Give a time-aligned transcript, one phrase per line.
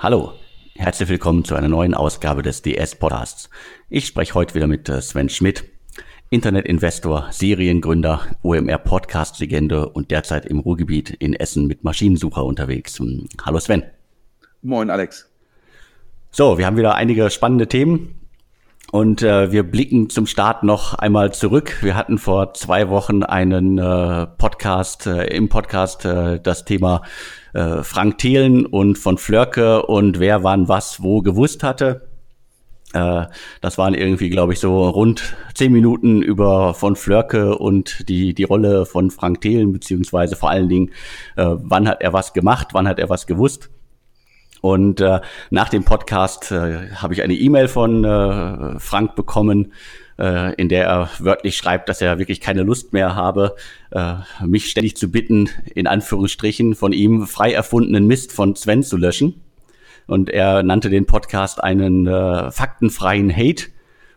[0.00, 0.34] Hallo,
[0.76, 3.50] herzlich willkommen zu einer neuen Ausgabe des DS Podcasts.
[3.88, 5.64] Ich spreche heute wieder mit äh, Sven Schmidt,
[6.30, 13.00] Internetinvestor, Seriengründer, OMR Podcast Legende und derzeit im Ruhrgebiet in Essen mit Maschinensucher unterwegs.
[13.00, 13.82] Hm, hallo Sven.
[14.62, 15.28] Moin Alex.
[16.30, 18.27] So, wir haben wieder einige spannende Themen.
[18.90, 21.82] Und äh, wir blicken zum Start noch einmal zurück.
[21.82, 27.02] Wir hatten vor zwei Wochen einen äh, Podcast, äh, im Podcast äh, das Thema
[27.52, 32.08] äh, Frank Thelen und von Flörke und wer wann was wo gewusst hatte.
[32.94, 33.26] Äh,
[33.60, 38.44] das waren irgendwie, glaube ich, so rund zehn Minuten über von Flörke und die, die
[38.44, 40.92] Rolle von Frank Thelen, beziehungsweise vor allen Dingen,
[41.36, 43.68] äh, wann hat er was gemacht, wann hat er was gewusst.
[44.60, 49.72] Und äh, nach dem Podcast äh, habe ich eine E-Mail von äh, Frank bekommen,
[50.18, 53.54] äh, in der er wörtlich schreibt, dass er wirklich keine Lust mehr habe,
[53.92, 58.96] äh, mich ständig zu bitten, in Anführungsstrichen von ihm frei erfundenen Mist von Sven zu
[58.96, 59.40] löschen.
[60.06, 63.66] Und er nannte den Podcast einen äh, faktenfreien Hate.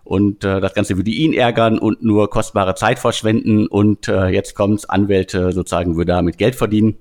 [0.04, 3.68] Und äh, das Ganze würde ihn ärgern und nur kostbare Zeit verschwenden.
[3.68, 6.98] Und äh, jetzt kommt's, Anwälte sozusagen würde damit Geld verdienen.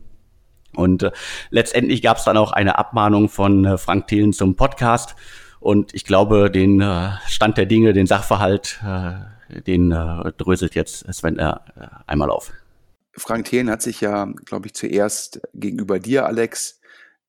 [0.74, 1.10] Und äh,
[1.50, 5.16] letztendlich gab es dann auch eine Abmahnung von äh, Frank Thelen zum Podcast.
[5.58, 11.12] Und ich glaube, den äh, Stand der Dinge, den Sachverhalt, äh, den äh, dröselt jetzt
[11.12, 11.54] Sven äh,
[12.06, 12.52] einmal auf.
[13.16, 16.80] Frank Thelen hat sich ja, glaube ich, zuerst gegenüber dir, Alex,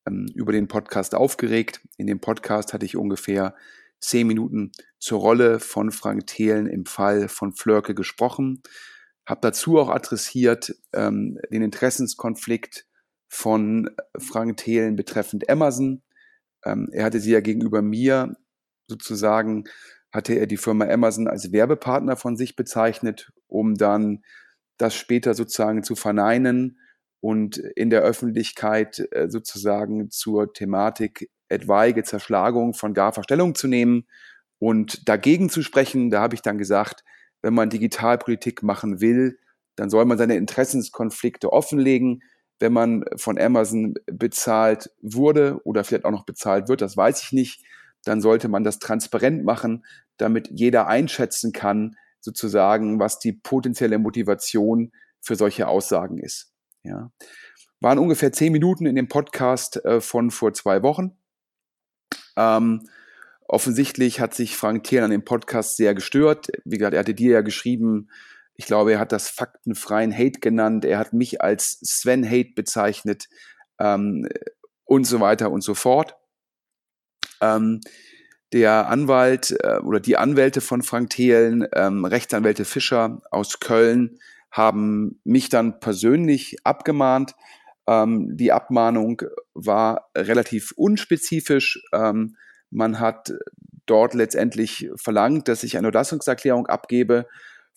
[0.08, 1.81] ähm, über den Podcast aufgeregt.
[1.97, 3.56] In dem Podcast hatte ich ungefähr
[4.00, 8.62] zehn Minuten zur Rolle von Frank Thelen im Fall von Flörke gesprochen.
[9.25, 12.86] Habe dazu auch adressiert ähm, den Interessenskonflikt
[13.32, 16.04] von Frank Thelen betreffend Amazon.
[16.66, 18.36] Ähm, er hatte sie ja gegenüber mir
[18.88, 19.64] sozusagen,
[20.12, 24.22] hatte er die Firma Amazon als Werbepartner von sich bezeichnet, um dann
[24.78, 26.78] das später sozusagen zu verneinen
[27.22, 34.08] und in der Öffentlichkeit äh, sozusagen zur Thematik etwaige Zerschlagung von GAFA Stellung zu nehmen
[34.59, 36.09] und dagegen zu sprechen.
[36.09, 37.06] Da habe ich dann gesagt,
[37.41, 39.40] wenn man Digitalpolitik machen will,
[39.78, 42.24] dann soll man seine Interessenskonflikte offenlegen
[42.61, 47.31] wenn man von Amazon bezahlt wurde oder vielleicht auch noch bezahlt wird, das weiß ich
[47.31, 47.66] nicht,
[48.03, 49.83] dann sollte man das transparent machen,
[50.17, 56.53] damit jeder einschätzen kann, sozusagen, was die potenzielle Motivation für solche Aussagen ist.
[56.83, 57.11] Ja.
[57.79, 61.17] Waren ungefähr zehn Minuten in dem Podcast äh, von vor zwei Wochen.
[62.38, 62.88] Ähm,
[63.47, 66.49] offensichtlich hat sich Frank Thiel an dem Podcast sehr gestört.
[66.63, 68.09] Wie gesagt, er hatte dir ja geschrieben,
[68.61, 70.85] ich glaube, er hat das faktenfreien Hate genannt.
[70.85, 73.27] Er hat mich als Sven Hate bezeichnet
[73.79, 74.29] ähm,
[74.85, 76.16] und so weiter und so fort.
[77.41, 77.81] Ähm,
[78.53, 84.19] der Anwalt äh, oder die Anwälte von Frank Thelen, ähm, Rechtsanwälte Fischer aus Köln,
[84.51, 87.33] haben mich dann persönlich abgemahnt.
[87.88, 89.23] Ähm, die Abmahnung
[89.55, 91.81] war relativ unspezifisch.
[91.93, 92.38] Ähm,
[92.69, 93.33] man hat
[93.88, 97.25] dort letztendlich verlangt, dass ich eine Unterlassungserklärung abgebe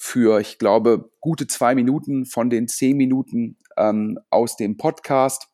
[0.05, 5.49] für, ich glaube, gute zwei Minuten von den zehn Minuten ähm, aus dem Podcast.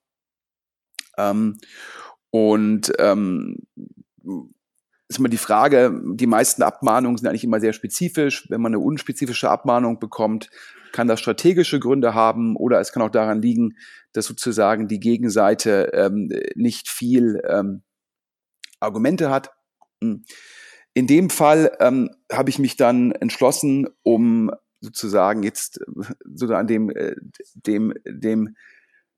[1.17, 1.59] Ähm,
[2.31, 3.59] und ähm,
[5.09, 8.51] ist immer die Frage, die meisten Abmahnungen sind eigentlich immer sehr spezifisch.
[8.51, 10.51] Wenn man eine unspezifische Abmahnung bekommt,
[10.91, 13.77] kann das strategische Gründe haben oder es kann auch daran liegen,
[14.13, 17.85] dass sozusagen die Gegenseite ähm, nicht viel ähm,
[18.81, 19.53] Argumente hat.
[20.95, 25.85] In dem Fall ähm, habe ich mich dann entschlossen, um sozusagen jetzt äh,
[26.35, 27.15] so an dem, äh,
[27.55, 28.57] dem, dem,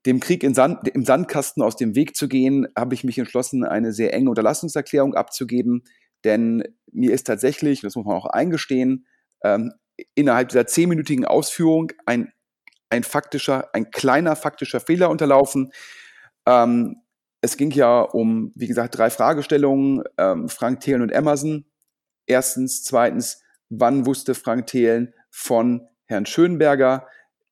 [0.05, 3.63] dem Krieg in Sand, im Sandkasten aus dem Weg zu gehen, habe ich mich entschlossen,
[3.63, 5.83] eine sehr enge Unterlassungserklärung abzugeben.
[6.23, 9.07] Denn mir ist tatsächlich, das muss man auch eingestehen,
[9.43, 9.73] ähm,
[10.15, 12.31] innerhalb dieser zehnminütigen Ausführung ein,
[12.89, 15.71] ein faktischer, ein kleiner faktischer Fehler unterlaufen.
[16.45, 17.02] Ähm,
[17.43, 21.65] es ging ja um, wie gesagt, drei Fragestellungen, ähm, Frank Thelen und Amazon.
[22.25, 27.05] Erstens, zweitens, wann wusste Frank Thelen von Herrn Schönberger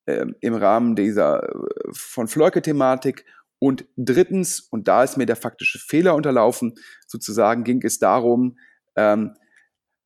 [0.06, 1.50] äh, im Rahmen dieser äh,
[1.92, 3.26] von Fleuke-Thematik?
[3.60, 8.58] Und drittens, und da ist mir der faktische Fehler unterlaufen, sozusagen ging es darum,
[8.96, 9.36] ähm,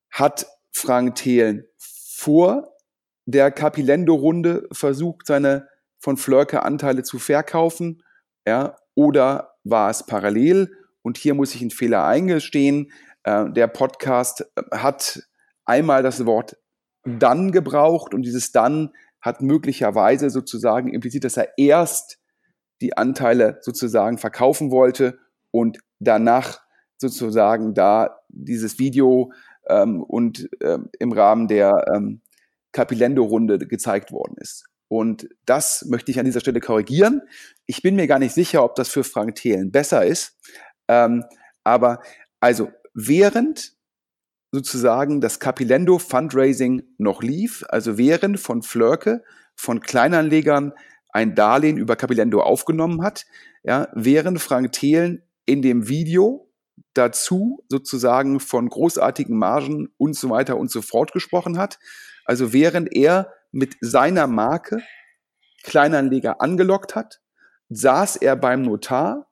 [0.09, 2.73] hat Frank Thelen vor
[3.25, 5.67] der Capilendo-Runde versucht, seine
[5.99, 8.01] von Flörke Anteile zu verkaufen,
[8.47, 10.71] ja, oder war es parallel.
[11.01, 12.91] Und hier muss ich einen Fehler eingestehen.
[13.23, 15.27] Äh, der Podcast äh, hat
[15.65, 16.57] einmal das Wort
[17.03, 18.91] dann gebraucht und dieses dann
[19.21, 22.19] hat möglicherweise sozusagen impliziert, dass er erst
[22.81, 25.17] die Anteile sozusagen verkaufen wollte
[25.51, 26.59] und danach
[26.97, 29.31] sozusagen da dieses Video
[29.67, 32.21] ähm, und ähm, im Rahmen der ähm,
[32.71, 34.65] Capilendo-Runde gezeigt worden ist.
[34.95, 37.21] Und das möchte ich an dieser Stelle korrigieren.
[37.65, 40.37] Ich bin mir gar nicht sicher, ob das für Frank Thelen besser ist.
[40.87, 41.25] Ähm,
[41.65, 41.99] aber
[42.39, 43.73] also während
[44.53, 49.21] sozusagen das Capilendo Fundraising noch lief, also während von Flörke,
[49.57, 50.71] von Kleinanlegern
[51.11, 53.25] ein Darlehen über Capilendo aufgenommen hat,
[53.63, 56.49] ja, während Frank Thelen in dem Video
[56.93, 61.79] dazu sozusagen von großartigen Margen und so weiter und so fort gesprochen hat.
[62.23, 64.83] Also während er mit seiner Marke
[65.63, 67.21] Kleinanleger angelockt hat,
[67.69, 69.31] saß er beim Notar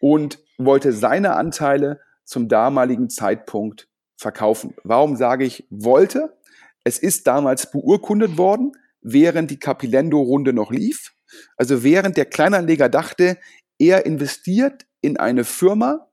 [0.00, 4.76] und wollte seine Anteile zum damaligen Zeitpunkt verkaufen.
[4.84, 6.38] Warum sage ich wollte?
[6.84, 11.14] Es ist damals beurkundet worden, während die Capilendo-Runde noch lief.
[11.56, 13.38] Also während der Kleinanleger dachte,
[13.76, 16.12] er investiert in eine Firma,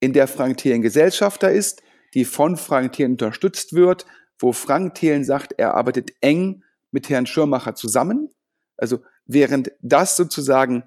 [0.00, 1.82] in der Frank Thelen Gesellschafter ist,
[2.14, 4.06] die von Frank Thelen unterstützt wird,
[4.40, 8.30] wo Frank Thelen sagt, er arbeitet eng mit Herrn Schirmacher zusammen.
[8.76, 10.84] Also während das sozusagen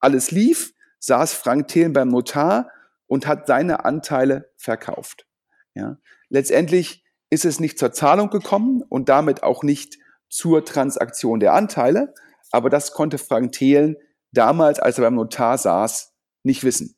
[0.00, 2.70] alles lief, saß Frank Thelen beim Notar
[3.06, 5.26] und hat seine Anteile verkauft.
[5.74, 5.98] Ja.
[6.28, 9.98] Letztendlich ist es nicht zur Zahlung gekommen und damit auch nicht
[10.28, 12.14] zur Transaktion der Anteile,
[12.52, 13.96] aber das konnte Frank Thelen
[14.32, 16.12] damals, als er beim Notar saß,
[16.44, 16.96] nicht wissen.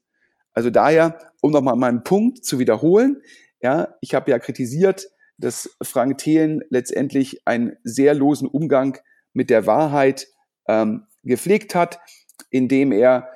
[0.52, 3.22] Also daher, um nochmal meinen Punkt zu wiederholen,
[3.60, 5.06] ja, ich habe ja kritisiert,
[5.38, 8.98] dass Frank Thelen letztendlich einen sehr losen Umgang
[9.32, 10.26] mit der Wahrheit
[10.68, 12.00] ähm, gepflegt hat,
[12.50, 13.28] indem er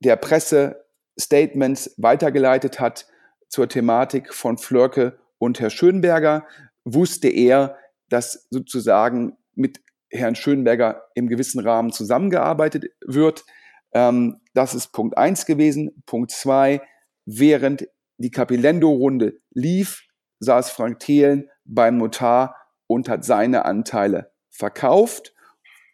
[0.00, 0.84] der Presse
[1.18, 3.06] Statements weitergeleitet hat
[3.48, 6.46] zur Thematik von Flörke und Herr Schönberger,
[6.84, 7.78] wusste er,
[8.08, 9.80] dass sozusagen mit
[10.10, 13.44] Herrn Schönberger im gewissen Rahmen zusammengearbeitet wird.
[13.92, 16.02] Ähm, das ist Punkt eins gewesen.
[16.06, 16.82] Punkt zwei:
[17.24, 17.88] während
[18.18, 20.02] die Capilendo-Runde lief,
[20.40, 25.34] saß Frank Thelen beim Notar und hat seine Anteile verkauft.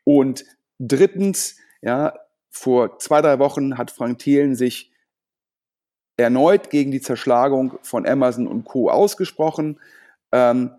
[0.04, 0.44] Und
[0.78, 2.14] drittens, ja,
[2.50, 4.92] vor zwei, drei Wochen hat Frank Thelen sich
[6.16, 8.90] erneut gegen die Zerschlagung von Amazon und Co.
[8.90, 9.81] ausgesprochen.
[10.32, 10.72] Ähm,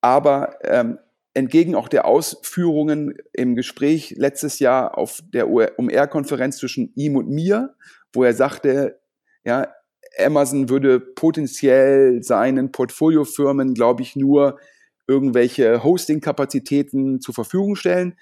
[0.00, 0.98] aber ähm,
[1.34, 7.74] entgegen auch der Ausführungen im Gespräch letztes Jahr auf der UMR-Konferenz zwischen ihm und mir,
[8.12, 9.00] wo er sagte,
[9.44, 9.72] ja,
[10.20, 14.58] Amazon würde potenziell seinen Portfoliofirmen, glaube ich, nur
[15.06, 18.16] irgendwelche Hosting-Kapazitäten zur Verfügung stellen.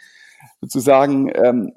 [0.60, 1.72] Sozusagen ähm,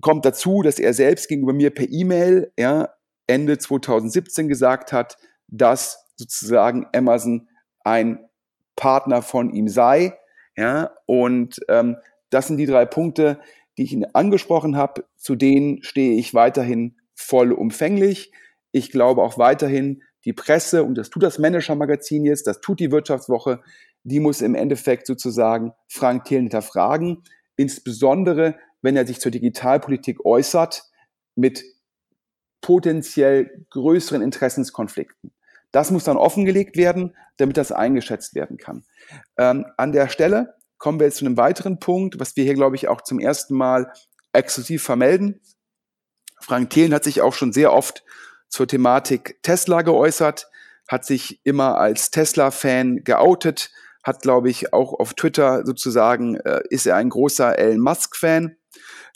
[0.00, 2.90] kommt dazu, dass er selbst gegenüber mir per E-Mail ja,
[3.26, 5.16] Ende 2017 gesagt hat,
[5.48, 7.48] dass sozusagen Amazon
[7.84, 8.18] ein
[8.76, 10.18] Partner von ihm sei.
[10.56, 11.96] Ja, und ähm,
[12.30, 13.40] das sind die drei Punkte,
[13.76, 15.04] die ich Ihnen angesprochen habe.
[15.16, 18.32] Zu denen stehe ich weiterhin vollumfänglich.
[18.72, 22.90] Ich glaube auch weiterhin, die Presse, und das tut das Manager-Magazin jetzt, das tut die
[22.90, 23.62] Wirtschaftswoche,
[24.04, 27.22] die muss im Endeffekt sozusagen Frank Thelen hinterfragen,
[27.56, 30.84] insbesondere wenn er sich zur Digitalpolitik äußert
[31.36, 31.64] mit
[32.60, 35.32] potenziell größeren Interessenskonflikten.
[35.70, 38.84] Das muss dann offengelegt werden, damit das eingeschätzt werden kann.
[39.36, 42.76] Ähm, an der Stelle kommen wir jetzt zu einem weiteren Punkt, was wir hier, glaube
[42.76, 43.92] ich, auch zum ersten Mal
[44.32, 45.40] exklusiv vermelden.
[46.40, 48.04] Frank Thelen hat sich auch schon sehr oft
[48.52, 50.46] zur Thematik Tesla geäußert,
[50.86, 53.70] hat sich immer als Tesla-Fan geoutet,
[54.04, 58.56] hat, glaube ich, auch auf Twitter sozusagen, äh, ist er ein großer Elon Musk-Fan,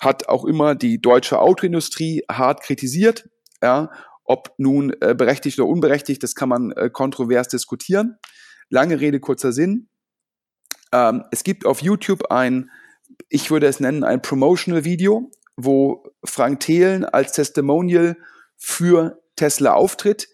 [0.01, 3.29] hat auch immer die deutsche Autoindustrie hart kritisiert,
[3.63, 3.91] ja,
[4.25, 8.17] ob nun äh, berechtigt oder unberechtigt, das kann man äh, kontrovers diskutieren.
[8.71, 9.89] Lange Rede, kurzer Sinn.
[10.93, 12.71] Ähm, es gibt auf YouTube ein,
[13.29, 18.17] ich würde es nennen, ein Promotional-Video, wo Frank Thelen als Testimonial
[18.57, 20.29] für Tesla auftritt.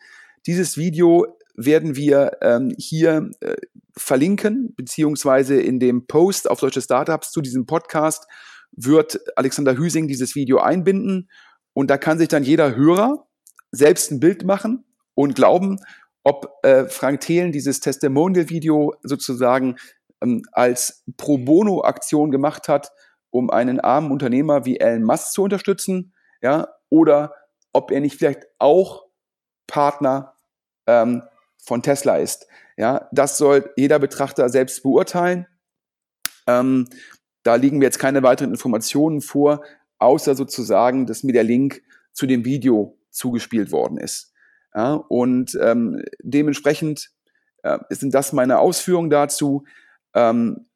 [0.47, 3.57] Dieses Video werden wir ähm, hier äh,
[3.97, 8.27] verlinken, beziehungsweise in dem Post auf deutsche Startups zu diesem Podcast
[8.75, 11.29] wird Alexander Hüsing dieses Video einbinden
[11.75, 13.27] und da kann sich dann jeder Hörer
[13.71, 15.79] selbst ein Bild machen und glauben,
[16.25, 19.77] ob äh, Frank Thelen dieses Testimonial-Video sozusagen
[20.23, 22.91] ähm, als Pro Bono-Aktion gemacht hat,
[23.31, 27.33] um einen armen Unternehmer wie Elon Musk zu unterstützen, ja, oder
[27.73, 29.07] ob er nicht vielleicht auch
[29.67, 30.35] Partner
[30.87, 31.23] ähm,
[31.59, 32.47] von Tesla ist.
[32.77, 35.47] Ja, das soll jeder Betrachter selbst beurteilen.
[36.47, 36.89] Ähm,
[37.43, 39.63] da liegen mir jetzt keine weiteren Informationen vor,
[39.99, 44.33] außer sozusagen, dass mir der Link zu dem Video zugespielt worden ist.
[44.75, 47.11] Ja, und ähm, dementsprechend
[47.63, 49.65] äh, sind das meine Ausführungen dazu.
[50.15, 50.67] Ähm,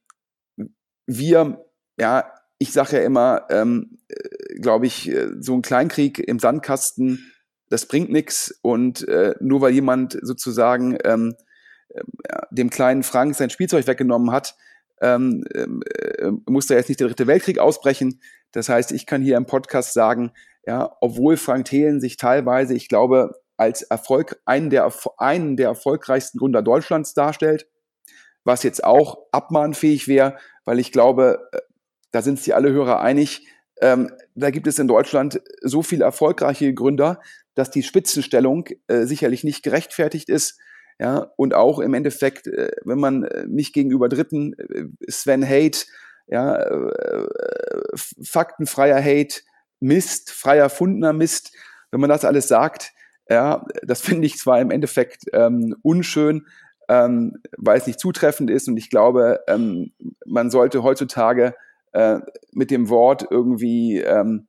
[1.06, 1.64] wir,
[1.98, 7.32] ja, ich sage ja immer, ähm, äh, glaube ich, äh, so ein Kleinkrieg im Sandkasten
[7.68, 11.34] das bringt nichts und äh, nur weil jemand sozusagen ähm,
[11.88, 12.02] äh,
[12.50, 14.56] dem kleinen Frank sein Spielzeug weggenommen hat,
[15.00, 18.20] ähm, äh, muss da jetzt nicht der dritte Weltkrieg ausbrechen.
[18.52, 20.32] Das heißt, ich kann hier im Podcast sagen,
[20.64, 26.38] ja, obwohl Frank Thelen sich teilweise, ich glaube, als Erfolg, einen der, einen der erfolgreichsten
[26.38, 27.68] Gründer Deutschlands darstellt,
[28.44, 31.48] was jetzt auch abmahnfähig wäre, weil ich glaube,
[32.16, 33.46] da sind sich alle Hörer einig,
[33.82, 37.20] ähm, da gibt es in Deutschland so viele erfolgreiche Gründer,
[37.54, 40.58] dass die Spitzenstellung äh, sicherlich nicht gerechtfertigt ist.
[40.98, 45.80] Ja, und auch im Endeffekt, äh, wenn man äh, mich gegenüber Dritten, äh, Sven Hate,
[46.26, 47.26] ja, äh,
[47.94, 49.42] faktenfreier Hate,
[49.80, 51.52] Mist, freier Fundner Mist,
[51.90, 52.92] wenn man das alles sagt,
[53.28, 56.46] ja, das finde ich zwar im Endeffekt ähm, unschön,
[56.88, 59.92] ähm, weil es nicht zutreffend ist und ich glaube, ähm,
[60.24, 61.54] man sollte heutzutage
[61.92, 62.20] äh,
[62.52, 64.48] mit dem Wort irgendwie ähm,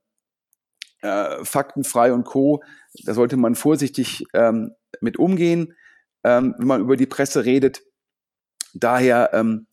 [1.01, 2.61] äh, faktenfrei und co,
[3.05, 5.73] da sollte man vorsichtig ähm, mit umgehen,
[6.23, 7.83] ähm, wenn man über die Presse redet.
[8.73, 9.67] Daher, ähm,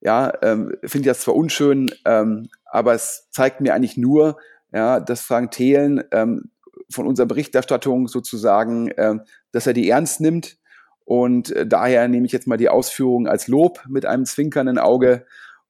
[0.00, 4.38] ja, ähm, finde ich das zwar unschön, ähm, aber es zeigt mir eigentlich nur,
[4.72, 6.50] ja, dass Frank Thelen ähm,
[6.90, 10.58] von unserer Berichterstattung sozusagen, ähm, dass er die ernst nimmt.
[11.04, 15.26] Und äh, daher nehme ich jetzt mal die Ausführungen als Lob mit einem zwinkernden Auge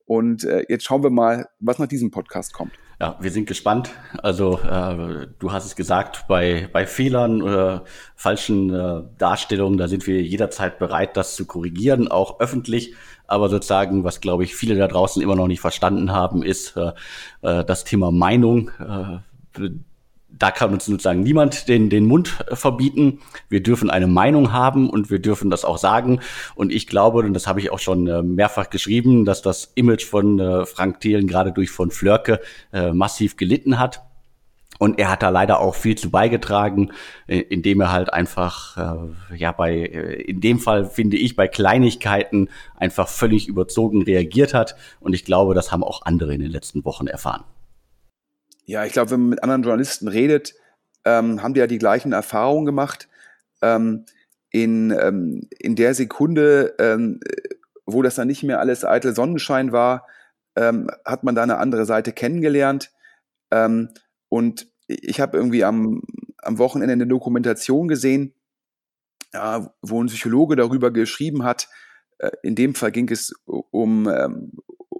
[0.09, 2.73] und äh, jetzt schauen wir mal, was nach diesem Podcast kommt.
[2.99, 3.91] Ja, wir sind gespannt.
[4.23, 7.85] Also äh, du hast es gesagt, bei, bei Fehlern oder
[8.17, 12.95] falschen äh, Darstellungen, da sind wir jederzeit bereit, das zu korrigieren, auch öffentlich.
[13.27, 16.93] Aber sozusagen, was glaube ich viele da draußen immer noch nicht verstanden haben, ist äh,
[17.43, 18.71] äh das Thema Meinung.
[18.81, 19.19] Äh,
[20.38, 23.21] da kann uns sozusagen niemand den, den Mund äh, verbieten.
[23.49, 26.21] Wir dürfen eine Meinung haben und wir dürfen das auch sagen.
[26.54, 30.04] Und ich glaube, und das habe ich auch schon äh, mehrfach geschrieben, dass das Image
[30.04, 32.40] von äh, Frank Thelen gerade durch von Flörke
[32.92, 34.02] massiv gelitten hat.
[34.78, 36.92] Und er hat da leider auch viel zu beigetragen,
[37.26, 43.49] indem er halt einfach, ja, bei, in dem Fall finde ich, bei Kleinigkeiten einfach völlig
[43.49, 44.76] überzogen reagiert hat.
[45.00, 47.45] Und ich glaube, das haben auch andere in den letzten Wochen erfahren.
[48.69, 50.55] Ja, ich glaube, wenn man mit anderen Journalisten redet,
[51.07, 53.09] ähm, haben die ja die gleichen Erfahrungen gemacht.
[53.63, 54.05] Ähm,
[54.51, 57.19] in, ähm, in der Sekunde, ähm,
[57.87, 60.07] wo das dann nicht mehr alles eitel Sonnenschein war,
[60.55, 62.93] ähm, hat man da eine andere Seite kennengelernt.
[63.51, 63.89] Ähm,
[64.29, 66.03] und ich habe irgendwie am,
[66.43, 68.35] am Wochenende eine Dokumentation gesehen,
[69.33, 71.69] ja, wo ein Psychologe darüber geschrieben hat.
[72.19, 74.07] Äh, in dem Fall ging es um,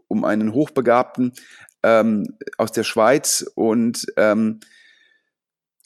[0.09, 1.35] um einen Hochbegabten,
[1.89, 4.61] ähm, aus der Schweiz und ähm,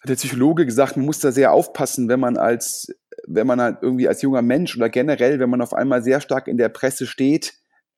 [0.00, 2.88] hat der Psychologe gesagt, man muss da sehr aufpassen, wenn man als,
[3.26, 6.49] wenn man halt irgendwie als junger Mensch oder generell, wenn man auf einmal sehr stark
[6.49, 7.54] in der Presse steht,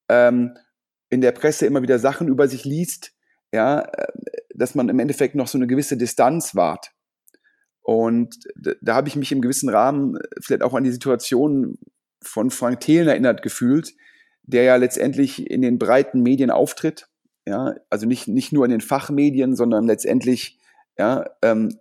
[0.08, 0.54] ähm,
[1.08, 3.12] in der Presse immer wieder Sachen über sich liest,
[3.52, 4.12] ja, äh,
[4.54, 6.90] dass man im Endeffekt noch so eine gewisse Distanz wahrt.
[7.80, 11.78] Und da, da habe ich mich im gewissen Rahmen vielleicht auch an die Situation
[12.22, 13.94] von Frank Thelen erinnert gefühlt,
[14.42, 17.08] der ja letztendlich in den breiten Medien auftritt
[17.46, 20.58] ja, also nicht, nicht nur in den Fachmedien, sondern letztendlich
[20.98, 21.76] ja, ähm,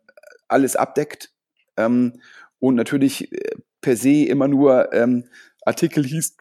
[0.48, 1.32] alles abdeckt
[1.78, 2.20] ähm,
[2.60, 5.26] und natürlich äh, per se immer nur ähm,
[5.66, 6.38] Artikel hieß,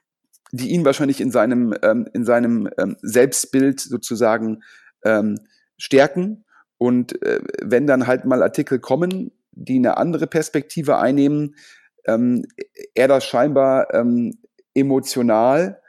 [0.53, 4.63] die ihn wahrscheinlich in seinem, ähm, in seinem ähm, Selbstbild sozusagen
[5.05, 5.39] ähm,
[5.79, 6.45] stärken.
[6.79, 11.57] Und äh, wenn dann halt mal Artikel kommen, die eine andere Perspektive einnehmen,
[12.05, 13.87] er das scheinbar
[14.75, 15.81] emotional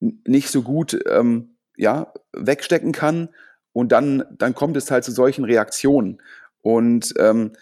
[0.00, 3.30] nicht so gut ähm, ja, wegstecken kann.
[3.72, 6.20] Und dann, dann kommt es halt zu solchen Reaktionen.
[6.60, 7.52] Und ähm,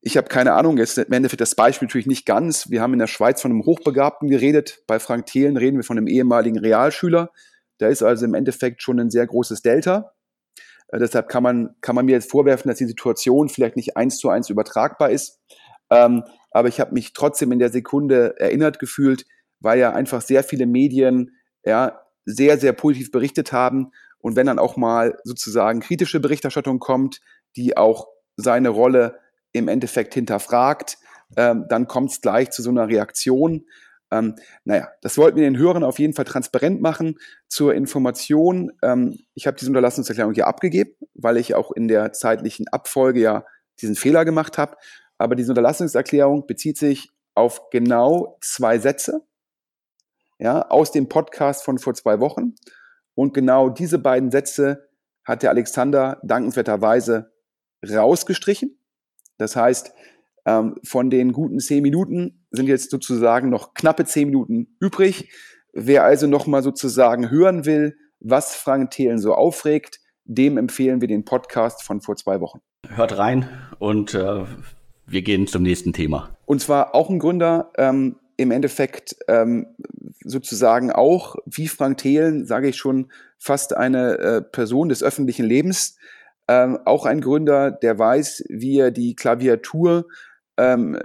[0.00, 2.70] ich habe keine Ahnung, jetzt im Endeffekt das Beispiel natürlich nicht ganz.
[2.70, 4.82] Wir haben in der Schweiz von einem Hochbegabten geredet.
[4.86, 7.30] Bei Frank Thelen reden wir von einem ehemaligen Realschüler.
[7.78, 10.12] Da ist also im Endeffekt schon ein sehr großes Delta.
[10.88, 14.18] Äh, deshalb kann man, kann man mir jetzt vorwerfen, dass die Situation vielleicht nicht eins
[14.18, 15.40] zu eins übertragbar ist.
[15.90, 19.26] Ähm, aber ich habe mich trotzdem in der Sekunde erinnert gefühlt,
[19.58, 21.32] weil ja einfach sehr viele Medien
[21.64, 23.90] ja sehr, sehr positiv berichtet haben.
[24.18, 27.20] Und wenn dann auch mal sozusagen kritische Berichterstattung kommt,
[27.56, 29.18] die auch seine Rolle
[29.52, 30.98] im Endeffekt hinterfragt,
[31.36, 33.66] ähm, dann kommt es gleich zu so einer Reaktion.
[34.10, 37.18] Ähm, naja, das wollten wir den Hörern auf jeden Fall transparent machen.
[37.48, 42.68] Zur Information, ähm, ich habe diese Unterlassungserklärung hier abgegeben, weil ich auch in der zeitlichen
[42.68, 43.44] Abfolge ja
[43.80, 44.76] diesen Fehler gemacht habe.
[45.18, 49.22] Aber diese Unterlassungserklärung bezieht sich auf genau zwei Sätze
[50.44, 52.54] ja, aus dem Podcast von vor zwei Wochen.
[53.14, 54.90] Und genau diese beiden Sätze
[55.24, 57.32] hat der Alexander dankenswerterweise
[57.82, 58.78] rausgestrichen.
[59.38, 59.94] Das heißt,
[60.44, 65.32] ähm, von den guten zehn Minuten sind jetzt sozusagen noch knappe zehn Minuten übrig.
[65.72, 71.24] Wer also nochmal sozusagen hören will, was Frank Thelen so aufregt, dem empfehlen wir den
[71.24, 72.60] Podcast von vor zwei Wochen.
[72.86, 73.48] Hört rein
[73.78, 74.44] und äh,
[75.06, 76.36] wir gehen zum nächsten Thema.
[76.44, 79.66] Und zwar auch ein Gründer, ähm, im Endeffekt ähm,
[80.24, 85.96] sozusagen auch, wie Frank Thelen, sage ich schon, fast eine äh, Person des öffentlichen Lebens.
[86.48, 90.06] Ähm, auch ein Gründer, der weiß, wie er die Klaviatur
[90.56, 90.98] ähm,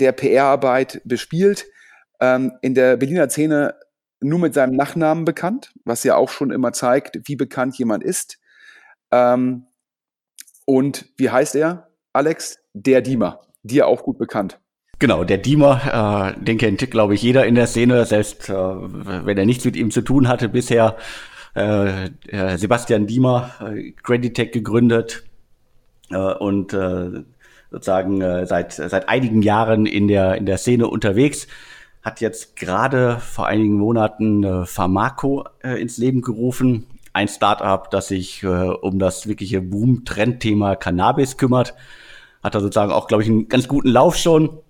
[0.00, 1.66] der PR-Arbeit bespielt.
[2.20, 3.74] Ähm, in der Berliner Szene
[4.20, 8.38] nur mit seinem Nachnamen bekannt, was ja auch schon immer zeigt, wie bekannt jemand ist.
[9.12, 9.66] Ähm,
[10.66, 12.58] und wie heißt er, Alex?
[12.74, 14.60] Der Diemer, dir auch gut bekannt.
[14.98, 19.38] Genau, der Diemer, äh, den kennt, glaube ich, jeder in der Szene, selbst äh, wenn
[19.38, 20.96] er nichts mit ihm zu tun hatte bisher.
[21.54, 22.10] Äh,
[22.56, 25.24] Sebastian Diemer, äh, Creditech gegründet
[26.10, 27.24] äh, und äh,
[27.70, 31.48] sozusagen äh, seit, seit einigen Jahren in der, in der Szene unterwegs
[32.02, 36.86] hat jetzt gerade vor einigen Monaten äh, Pharmaco äh, ins Leben gerufen.
[37.12, 41.74] Ein Startup, das sich äh, um das wirkliche Boom-Trendthema Cannabis kümmert.
[42.42, 44.60] Hat da sozusagen auch, glaube ich, einen ganz guten Lauf schon.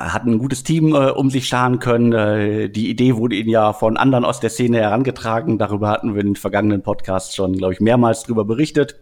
[0.00, 2.12] Hat ein gutes Team äh, um sich scharen können.
[2.12, 5.58] Äh, die Idee wurde ihnen ja von anderen aus der Szene herangetragen.
[5.58, 8.98] Darüber hatten wir in den vergangenen Podcasts schon, glaube ich, mehrmals drüber berichtet.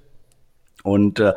[0.83, 1.35] Und äh,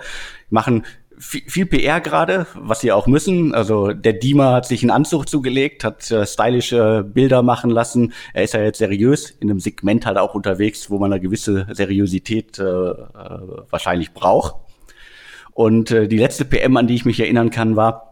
[0.50, 0.84] machen
[1.22, 3.54] viel, viel PR gerade, was sie auch müssen.
[3.54, 8.14] Also der Dima hat sich einen Anzug zugelegt, hat äh, stylische Bilder machen lassen.
[8.34, 11.68] Er ist ja jetzt seriös in einem Segment halt auch unterwegs, wo man eine gewisse
[11.72, 13.06] Seriosität äh, äh,
[13.70, 14.56] wahrscheinlich braucht.
[15.54, 18.11] Und äh, die letzte PM, an die ich mich erinnern kann, war,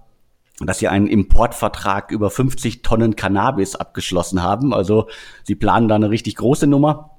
[0.66, 4.74] dass sie einen Importvertrag über 50 Tonnen Cannabis abgeschlossen haben.
[4.74, 5.08] Also
[5.44, 7.12] sie planen da eine richtig große Nummer.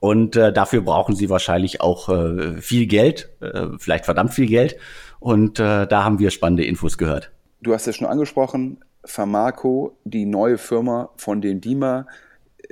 [0.00, 4.76] Und äh, dafür brauchen sie wahrscheinlich auch äh, viel Geld, äh, vielleicht verdammt viel Geld.
[5.18, 7.32] Und äh, da haben wir spannende Infos gehört.
[7.60, 12.06] Du hast es schon angesprochen, Pharmaco, die neue Firma von den Dima.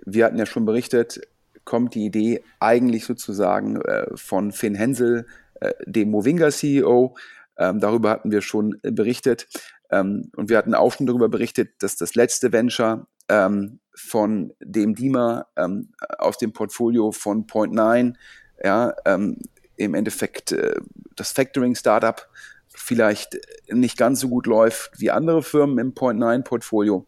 [0.04, 1.20] Wir hatten ja schon berichtet,
[1.64, 5.26] kommt die Idee eigentlich sozusagen äh, von Finn Hensel,
[5.60, 7.16] äh, dem Movinga-CEO.
[7.58, 9.48] Ähm, darüber hatten wir schon berichtet.
[9.90, 14.94] Ähm, und wir hatten auch schon darüber berichtet, dass das letzte Venture ähm, von dem
[14.94, 18.18] DIMA ähm, aus dem Portfolio von Point 9,
[18.62, 19.38] ja, ähm,
[19.76, 20.74] im Endeffekt äh,
[21.14, 22.28] das Factoring-Startup
[22.68, 23.38] vielleicht
[23.68, 27.06] nicht ganz so gut läuft wie andere Firmen im Point 9 Portfolio.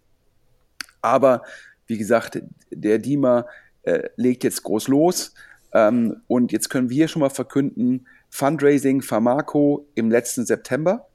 [1.02, 1.42] Aber
[1.86, 3.46] wie gesagt, der DIMA
[3.82, 5.34] äh, legt jetzt groß los.
[5.72, 11.08] Ähm, und jetzt können wir schon mal verkünden, Fundraising Pharmaco im letzten September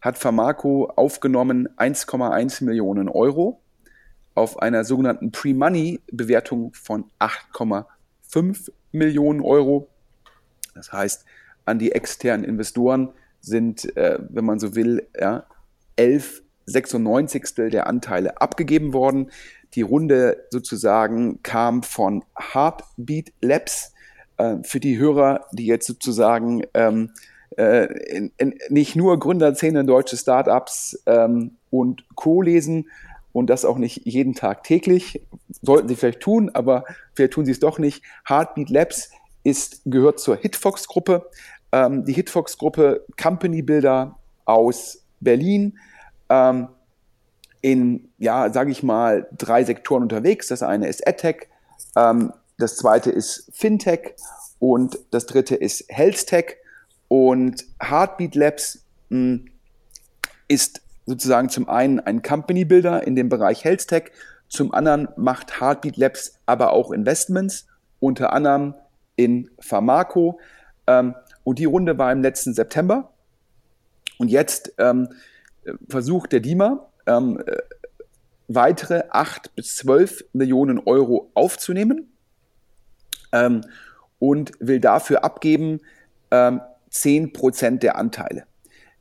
[0.00, 3.60] hat Pharmaco aufgenommen 1,1 Millionen Euro
[4.34, 9.88] auf einer sogenannten Pre-Money-Bewertung von 8,5 Millionen Euro.
[10.74, 11.24] Das heißt,
[11.66, 15.44] an die externen Investoren sind, äh, wenn man so will, ja,
[15.96, 19.30] 11 96 der Anteile abgegeben worden.
[19.74, 23.92] Die Runde sozusagen kam von Heartbeat Labs.
[24.40, 27.10] Äh, für die Hörer, die jetzt sozusagen ähm,
[27.56, 32.42] äh, in, in, nicht nur Gründerzähne deutsche Startups ähm, und Co.
[32.42, 32.86] lesen,
[33.32, 35.22] und das auch nicht jeden Tag täglich.
[35.62, 38.02] Sollten sie vielleicht tun, aber vielleicht tun sie es doch nicht.
[38.28, 39.10] Heartbeat Labs
[39.44, 41.26] ist, gehört zur Hitfox-Gruppe.
[41.72, 45.78] Ähm, die Hitfox-Gruppe Company Builder aus Berlin.
[46.28, 46.68] Ähm,
[47.60, 50.48] in, ja, sage ich mal, drei Sektoren unterwegs.
[50.48, 51.48] Das eine ist AdTech,
[51.96, 54.14] ähm, das zweite ist Fintech
[54.58, 56.56] und das dritte ist HealthTech.
[57.08, 59.44] Und Heartbeat Labs mh, hm,
[60.46, 64.12] ist sozusagen zum einen ein Company Builder in dem Bereich Health Tech,
[64.50, 67.66] zum anderen macht Heartbeat Labs aber auch Investments,
[68.00, 68.74] unter anderem
[69.16, 70.40] in Pharmaco.
[70.86, 73.12] Ähm, und die Runde war im letzten September.
[74.18, 75.08] Und jetzt ähm,
[75.88, 77.56] versucht der DIMA, ähm, äh,
[78.48, 82.09] weitere 8 bis 12 Millionen Euro aufzunehmen
[83.32, 83.62] ähm,
[84.18, 85.80] und will dafür abgeben
[86.30, 88.44] ähm, 10 Prozent der Anteile.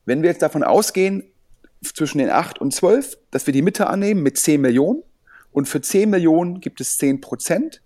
[0.06, 1.24] Wenn wir jetzt davon ausgehen,
[1.82, 5.04] zwischen den 8 und 12, dass wir die Mitte annehmen mit 10 Millionen
[5.52, 7.82] und für 10 Millionen gibt es 10 Prozent.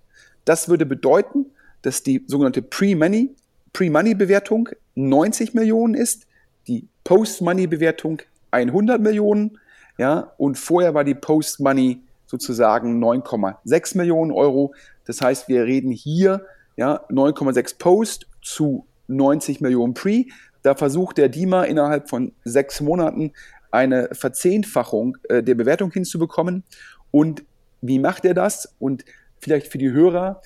[0.46, 1.46] Das würde bedeuten,
[1.82, 3.36] dass die sogenannte Pre-Money
[3.74, 6.28] Pre-Money-Bewertung 90 Millionen ist,
[6.68, 9.58] die Post-Money-Bewertung 100 Millionen,
[9.98, 12.02] ja, und vorher war die Post-Money
[12.34, 14.74] sozusagen 9,6 Millionen Euro.
[15.06, 20.26] Das heißt, wir reden hier, ja, 9,6 Post zu 90 Millionen Pre.
[20.64, 23.34] Da versucht der DIMA innerhalb von sechs Monaten
[23.70, 26.64] eine Verzehnfachung äh, der Bewertung hinzubekommen.
[27.12, 27.44] Und
[27.82, 28.74] wie macht er das?
[28.80, 29.06] Und
[29.38, 30.42] vielleicht für die Hörer,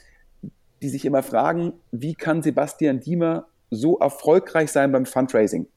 [0.81, 5.67] die sich immer fragen, wie kann Sebastian Diemer so erfolgreich sein beim Fundraising?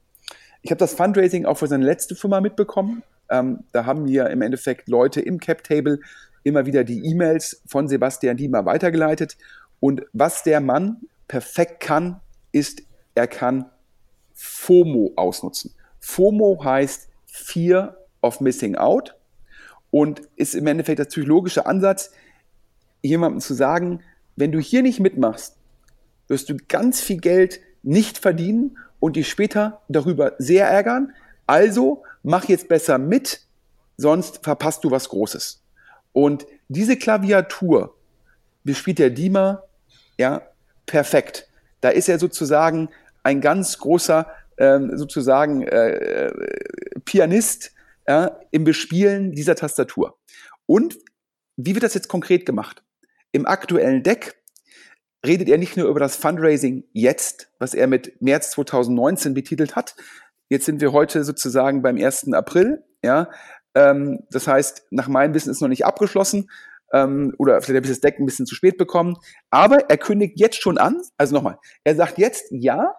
[0.63, 3.05] Ich habe das Fundraising auch für seine letzte Firma mitbekommen.
[3.31, 6.01] Ähm, da haben mir im Endeffekt Leute im Cap Table
[6.43, 9.37] immer wieder die E-Mails von Sebastian Diemer weitergeleitet.
[9.79, 12.21] Und was der Mann perfekt kann,
[12.53, 12.83] ist,
[13.15, 13.67] er kann
[14.35, 15.75] FOMO ausnutzen.
[16.01, 19.17] FOMO heißt Fear of Missing Out
[19.91, 22.13] und ist im Endeffekt der psychologische Ansatz,
[23.03, 24.01] jemandem zu sagen,
[24.37, 25.57] wenn du hier nicht mitmachst,
[26.29, 31.13] wirst du ganz viel Geld nicht verdienen und dich später darüber sehr ärgern.
[31.47, 33.41] Also mach jetzt besser mit,
[33.97, 35.63] sonst verpasst du was Großes.
[36.13, 37.97] Und diese Klaviatur
[38.65, 39.63] bespielt der Dima
[40.19, 40.43] ja
[40.87, 41.49] perfekt.
[41.81, 42.89] Da ist er sozusagen
[43.23, 44.27] ein ganz großer
[44.59, 46.33] ähm, sozusagen äh, äh,
[47.05, 47.73] Pianist
[48.07, 50.19] ja, im Bespielen dieser Tastatur.
[50.67, 50.99] Und
[51.57, 52.83] wie wird das jetzt konkret gemacht?
[53.33, 54.37] Im aktuellen Deck
[55.25, 59.97] redet er nicht nur über das Fundraising jetzt, was er mit März 2019 betitelt hat.
[60.51, 62.33] Jetzt sind wir heute sozusagen beim 1.
[62.35, 62.85] April.
[63.03, 63.31] Ja,
[63.75, 66.51] ähm, das heißt, nach meinem Wissen ist noch nicht abgeschlossen
[66.93, 69.17] ähm, oder vielleicht habe ich das Deck ein bisschen zu spät bekommen.
[69.51, 72.95] Aber er kündigt jetzt schon an, also nochmal, er sagt jetzt, ja,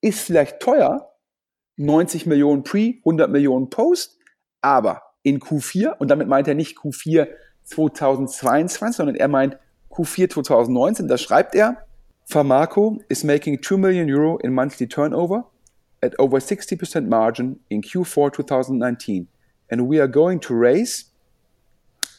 [0.00, 1.12] ist vielleicht teuer,
[1.76, 4.18] 90 Millionen Pre, 100 Millionen Post,
[4.60, 7.28] aber in Q4, und damit meint er nicht Q4
[7.64, 9.58] 2022, sondern er meint
[9.90, 11.84] Q4 2019, da schreibt er,
[12.26, 15.50] Pharmaco is making 2 million euro in monthly turnover
[16.02, 19.28] at over 60% margin in Q4 2019.
[19.70, 21.06] And we are going to raise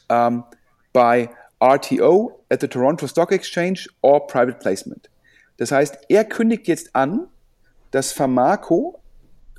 [0.08, 1.28] by
[1.60, 5.08] RTO at the Toronto Stock Exchange or private placement.
[5.58, 7.28] Das heißt, er kündigt jetzt an,
[7.90, 9.00] dass Pharmaco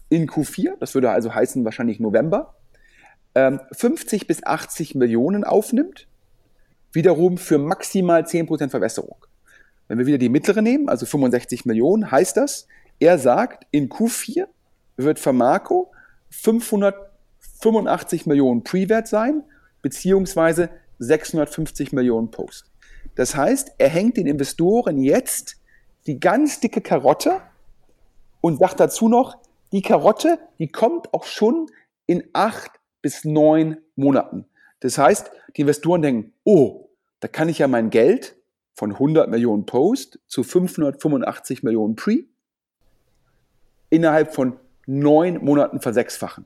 [0.10, 2.56] in Q4, das würde also heißen wahrscheinlich November,
[3.36, 6.08] 50 ähm, bis 80 Millionen aufnimmt,
[6.92, 9.26] wiederum für maximal 10% Verwässerung.
[9.88, 12.68] Wenn wir wieder die mittlere nehmen, also 65 Millionen, heißt das,
[13.04, 14.48] er sagt, in Q4
[14.96, 15.92] wird Pharmaco
[16.30, 19.44] 585 Millionen Pre-Wert sein,
[19.82, 22.72] beziehungsweise 650 Millionen Post.
[23.16, 25.58] Das heißt, er hängt den Investoren jetzt
[26.08, 27.42] die ganz dicke Karotte
[28.42, 29.38] und sagt dazu noch,
[29.72, 31.68] die Karotte, die kommt auch schon
[32.06, 34.46] in acht bis neun Monaten.
[34.80, 36.90] Das heißt, die Investoren denken, oh,
[37.20, 38.36] da kann ich ja mein Geld
[38.74, 42.26] von 100 Millionen Post zu 585 Millionen Pre
[43.94, 46.46] innerhalb von neun Monaten versechsfachen.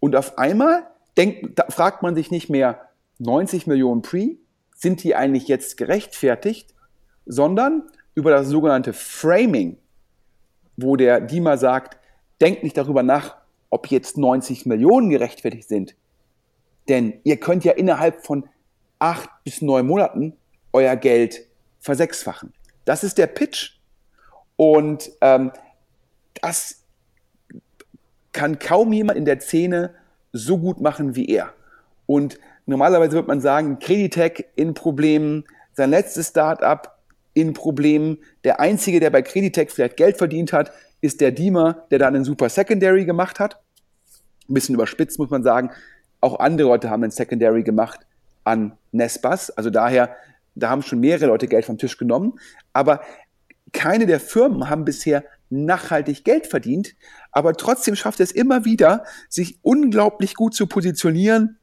[0.00, 4.36] Und auf einmal denkt, fragt man sich nicht mehr 90 Millionen Pre,
[4.74, 6.74] sind die eigentlich jetzt gerechtfertigt,
[7.26, 9.78] sondern über das sogenannte Framing
[10.78, 11.98] wo der DIMA sagt,
[12.40, 13.36] denkt nicht darüber nach,
[13.68, 15.96] ob jetzt 90 Millionen gerechtfertigt sind.
[16.88, 18.48] Denn ihr könnt ja innerhalb von
[19.00, 20.36] acht bis neun Monaten
[20.72, 21.40] euer Geld
[21.80, 22.52] versechsfachen.
[22.84, 23.78] Das ist der Pitch.
[24.56, 25.50] Und ähm,
[26.42, 26.82] das
[28.32, 29.94] kann kaum jemand in der Szene
[30.32, 31.52] so gut machen wie er.
[32.06, 36.98] Und normalerweise wird man sagen, Creditec in Problemen, sein letztes Startup
[37.34, 38.18] in Problemen.
[38.44, 42.24] Der einzige, der bei Creditec vielleicht Geld verdient hat, ist der Diemer, der da einen
[42.24, 43.60] super Secondary gemacht hat.
[44.48, 45.70] Ein bisschen überspitzt muss man sagen.
[46.20, 48.00] Auch andere Leute haben einen Secondary gemacht
[48.44, 49.50] an Nesbas.
[49.50, 50.16] Also daher,
[50.54, 52.38] da haben schon mehrere Leute Geld vom Tisch genommen.
[52.72, 53.02] Aber
[53.72, 56.94] keine der Firmen haben bisher nachhaltig Geld verdient.
[57.32, 61.58] Aber trotzdem schafft es immer wieder, sich unglaublich gut zu positionieren,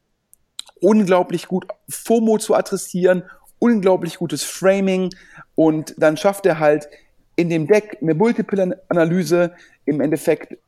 [0.80, 3.22] unglaublich gut FOMO zu adressieren,
[3.58, 5.10] unglaublich gutes Framing
[5.54, 6.88] und dann schafft er halt
[7.36, 9.52] in dem Deck eine Multiple-Analyse.
[9.84, 10.58] Im Endeffekt,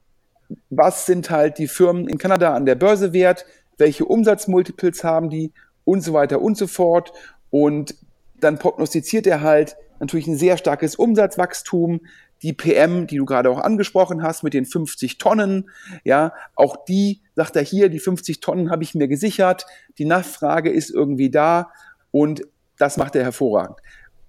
[0.71, 3.45] was sind halt die Firmen in Kanada an der Börse wert,
[3.79, 5.53] welche Umsatzmultiples haben die?
[5.85, 7.13] Und so weiter und so fort.
[7.51, 7.95] Und
[8.41, 12.01] dann prognostiziert er halt natürlich ein sehr starkes Umsatzwachstum,
[12.42, 15.70] die PM, die du gerade auch angesprochen hast, mit den 50 Tonnen,
[16.05, 19.66] ja, auch die, sagt er hier, die 50 Tonnen habe ich mir gesichert,
[19.98, 21.70] die Nachfrage ist irgendwie da
[22.11, 22.42] und
[22.79, 23.79] das macht er hervorragend.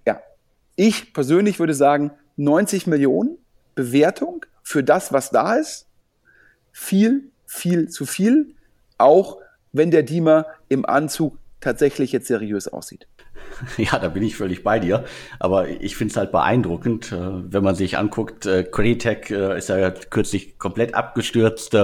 [0.06, 0.20] Ja,
[0.76, 3.38] ich persönlich würde sagen, 90 Millionen
[3.74, 5.86] Bewertung für das, was da ist,
[6.72, 8.54] viel, viel zu viel,
[8.98, 9.38] auch
[9.72, 13.06] wenn der Diemer im Anzug tatsächlich jetzt seriös aussieht.
[13.76, 15.04] Ja, da bin ich völlig bei dir.
[15.38, 17.18] Aber ich finde es halt beeindruckend, äh,
[17.52, 21.76] wenn man sich anguckt, äh, Creditec äh, ist ja kürzlich komplett abgestürzt.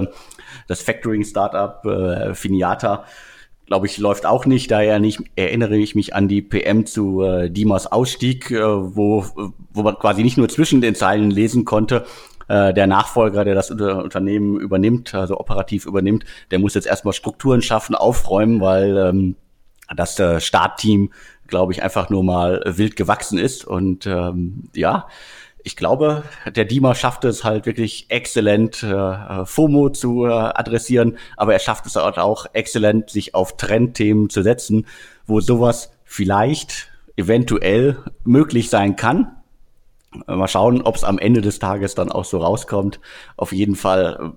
[0.69, 3.05] Das Factoring-Startup Finiata
[3.67, 4.71] glaube ich, läuft auch nicht.
[4.71, 9.27] Daher nicht, erinnere ich mich an die PM zu äh, Dimas Ausstieg, äh, wo,
[9.73, 12.07] wo man quasi nicht nur zwischen den Zeilen lesen konnte,
[12.49, 17.61] äh, der Nachfolger, der das Unternehmen übernimmt, also operativ übernimmt, der muss jetzt erstmal Strukturen
[17.61, 19.37] schaffen, aufräumen, weil ähm,
[19.95, 21.13] das äh, Startteam,
[21.49, 23.65] glaube ich, einfach nur mal wild gewachsen ist.
[23.65, 25.07] Und ähm, ja,
[25.67, 31.55] ich glaube, der Dima schafft es halt wirklich exzellent, äh, FOMO zu äh, adressieren, aber
[31.55, 34.87] er schafft es halt auch exzellent, sich auf Trendthemen zu setzen,
[35.27, 39.33] wo sowas vielleicht eventuell möglich sein kann.
[40.27, 43.01] Mal schauen, ob es am Ende des Tages dann auch so rauskommt.
[43.37, 44.33] Auf jeden Fall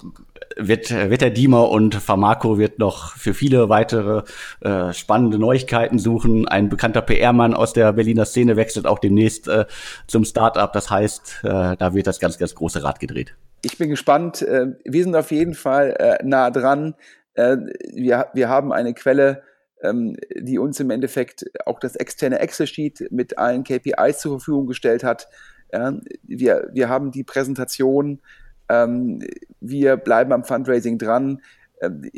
[0.60, 4.24] wird, wird der Diemer und Pharmaco wird noch für viele weitere
[4.62, 6.48] äh, spannende Neuigkeiten suchen.
[6.48, 9.66] Ein bekannter PR-Mann aus der Berliner Szene wechselt auch demnächst äh,
[10.08, 10.72] zum Startup.
[10.72, 13.36] Das heißt, äh, da wird das ganz, ganz große Rad gedreht.
[13.64, 14.42] Ich bin gespannt.
[14.42, 16.96] Äh, wir sind auf jeden Fall äh, nah dran.
[17.34, 17.58] Äh,
[17.94, 19.44] wir, wir haben eine Quelle,
[19.82, 25.04] ähm, die uns im Endeffekt auch das externe Excel-Sheet mit allen KPIs zur Verfügung gestellt
[25.04, 25.28] hat.
[26.24, 28.22] wir, wir haben die Präsentation
[28.70, 29.22] ähm,
[29.60, 31.42] wir bleiben am Fundraising dran.
[31.82, 32.10] Ähm,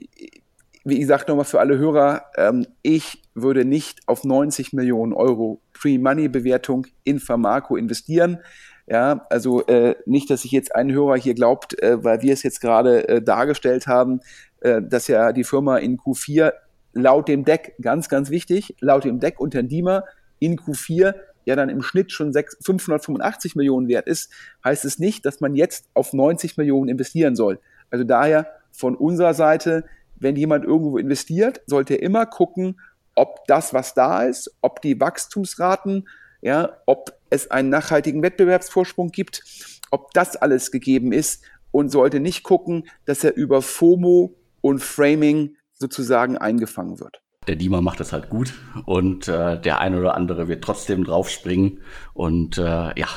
[0.84, 6.88] wie gesagt, nochmal für alle Hörer, ähm, ich würde nicht auf 90 Millionen Euro Pre-Money-Bewertung
[7.04, 8.40] in Pharmaco investieren.
[8.88, 12.44] Ja, also äh, nicht, dass sich jetzt ein Hörer hier glaubt, äh, weil wir es
[12.44, 14.22] jetzt gerade äh, dargestellt haben,
[14.62, 16.54] äh, dass ja die Firma in Q4
[16.94, 20.04] laut dem Deck, ganz, ganz wichtig, laut dem Deck unter Dima
[20.40, 21.14] in Q4
[21.45, 24.32] ja dann im Schnitt schon 6, 585 Millionen wert ist,
[24.63, 27.60] heißt es nicht, dass man jetzt auf 90 Millionen investieren soll.
[27.89, 32.80] Also daher von unserer Seite, wenn jemand irgendwo investiert, sollte er immer gucken,
[33.15, 36.08] ob das, was da ist, ob die Wachstumsraten,
[36.41, 39.43] ja, ob es einen nachhaltigen Wettbewerbsvorsprung gibt,
[39.91, 45.56] ob das alles gegeben ist und sollte nicht gucken, dass er über FOMO und Framing
[45.73, 48.54] sozusagen eingefangen wird der Dima macht das halt gut
[48.86, 51.80] und äh, der eine oder andere wird trotzdem draufspringen.
[52.13, 53.08] Und äh, ja,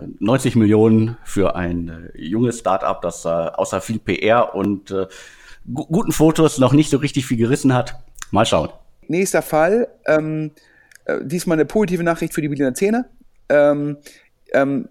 [0.00, 5.08] äh, 90 Millionen für ein äh, junges Startup, das äh, außer viel PR und äh,
[5.70, 7.96] gu guten Fotos noch nicht so richtig viel gerissen hat.
[8.30, 8.70] Mal schauen.
[9.08, 10.52] Nächster Fall, ähm,
[11.04, 13.04] äh, diesmal eine positive Nachricht für die Berliner Szene.
[13.50, 13.98] Ähm,
[14.54, 14.88] ähm,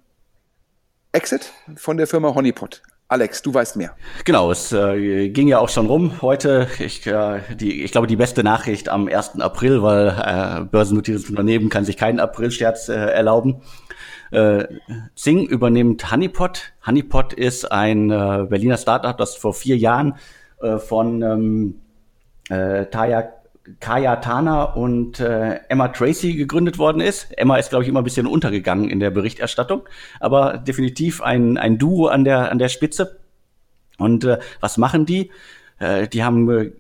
[1.12, 2.84] Exit von der Firma Honeypot.
[3.08, 3.96] Alex, du weißt mehr.
[4.24, 6.68] Genau, es äh, ging ja auch schon rum heute.
[6.80, 9.40] Ich, äh, die, ich glaube, die beste Nachricht am 1.
[9.42, 13.62] April, weil äh, börsennotiertes Unternehmen kann sich keinen Aprilscherz äh, erlauben.
[14.32, 14.66] Äh,
[15.16, 16.74] Zing übernimmt Honeypot.
[16.86, 20.16] Honeypot ist ein äh, Berliner Startup, das vor vier Jahren
[20.62, 21.82] äh, von ähm,
[22.50, 23.35] äh, Taya
[23.80, 27.28] Kaya Tana und äh, Emma Tracy gegründet worden ist.
[27.38, 29.84] Emma ist, glaube ich, immer ein bisschen untergegangen in der Berichterstattung,
[30.20, 33.20] aber definitiv ein, ein Duo an der, an der Spitze.
[33.98, 35.32] Und äh, was machen die?
[35.80, 36.72] Äh, die haben äh,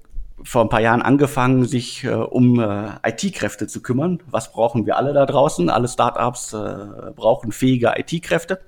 [0.43, 4.21] vor ein paar Jahren angefangen, sich äh, um äh, IT-Kräfte zu kümmern.
[4.27, 5.69] Was brauchen wir alle da draußen?
[5.69, 8.59] Alle Startups äh, brauchen fähige IT-Kräfte.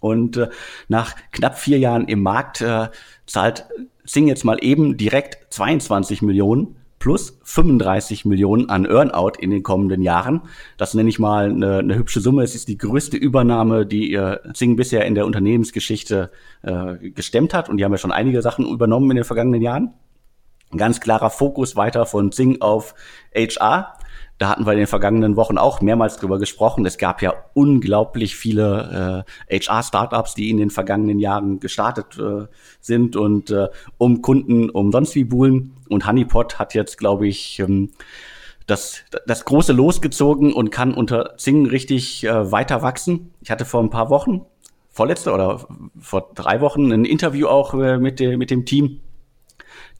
[0.00, 0.48] Und äh,
[0.88, 2.88] nach knapp vier Jahren im Markt äh,
[3.26, 3.66] zahlt
[4.06, 10.02] Sing jetzt mal eben direkt 22 Millionen plus 35 Millionen an Earnout in den kommenden
[10.02, 10.42] Jahren.
[10.76, 12.42] Das nenne ich mal eine, eine hübsche Summe.
[12.42, 14.38] Es ist die größte Übernahme, die äh,
[14.74, 17.68] bisher in der Unternehmensgeschichte äh, gestemmt hat.
[17.68, 19.94] Und die haben ja schon einige Sachen übernommen in den vergangenen Jahren.
[20.72, 22.96] Ein ganz klarer Fokus weiter von Sing auf
[23.32, 23.96] HR.
[24.38, 26.84] Da hatten wir in den vergangenen Wochen auch mehrmals drüber gesprochen.
[26.84, 32.46] Es gab ja unglaublich viele äh, HR-Startups, die in den vergangenen Jahren gestartet äh,
[32.80, 35.76] sind und äh, um Kunden um sonst wie buhlen.
[35.88, 37.92] Und Honeypot hat jetzt, glaube ich, ähm,
[38.66, 43.32] das, das große losgezogen und kann unter Zing richtig äh, weiter wachsen.
[43.40, 44.42] Ich hatte vor ein paar Wochen,
[44.90, 45.66] vorletzte oder
[45.98, 49.00] vor drei Wochen, ein Interview auch äh, mit, de, mit dem Team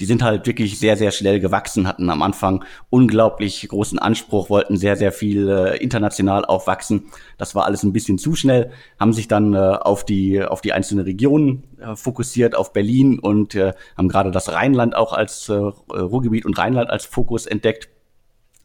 [0.01, 4.77] die sind halt wirklich sehr, sehr schnell gewachsen, hatten am Anfang unglaublich großen Anspruch, wollten
[4.77, 7.07] sehr, sehr viel äh, international aufwachsen.
[7.39, 10.73] Das war alles ein bisschen zu schnell, haben sich dann äh, auf die, auf die
[10.73, 15.55] einzelnen Regionen äh, fokussiert, auf Berlin und äh, haben gerade das Rheinland auch als äh,
[15.55, 17.89] Ruhrgebiet und Rheinland als Fokus entdeckt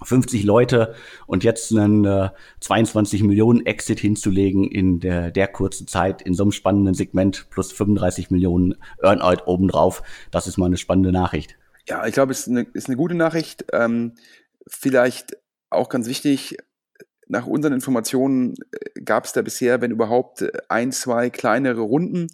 [0.03, 0.95] 50 Leute
[1.27, 6.43] und jetzt einen äh, 22 Millionen Exit hinzulegen in der, der kurzen Zeit in so
[6.43, 11.57] einem spannenden Segment plus 35 Millionen Earnout obendrauf, das ist mal eine spannende Nachricht.
[11.87, 13.65] Ja, ich glaube, es ist eine, ist eine gute Nachricht.
[13.73, 14.13] Ähm,
[14.67, 15.37] vielleicht
[15.69, 16.57] auch ganz wichtig,
[17.27, 22.27] nach unseren Informationen äh, gab es da bisher, wenn überhaupt, ein, zwei kleinere Runden.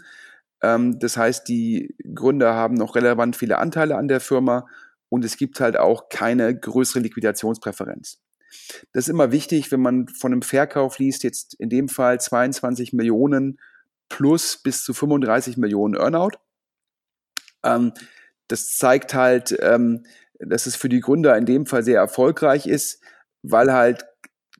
[0.61, 4.65] Ähm, das heißt, die Gründer haben noch relevant viele Anteile an der Firma
[5.09, 8.19] und es gibt halt auch keine größere Liquidationspräferenz.
[8.93, 12.93] Das ist immer wichtig, wenn man von einem Verkauf liest, jetzt in dem Fall 22
[12.93, 13.59] Millionen
[14.09, 16.37] plus bis zu 35 Millionen Earnout.
[17.63, 17.93] Ähm,
[18.47, 20.05] das zeigt halt, ähm,
[20.39, 23.01] dass es für die Gründer in dem Fall sehr erfolgreich ist,
[23.41, 24.05] weil halt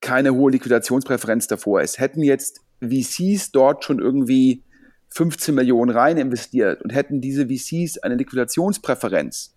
[0.01, 1.99] keine hohe Liquidationspräferenz davor ist.
[1.99, 4.63] Hätten jetzt VCs dort schon irgendwie
[5.10, 9.55] 15 Millionen rein investiert und hätten diese VCs eine Liquidationspräferenz,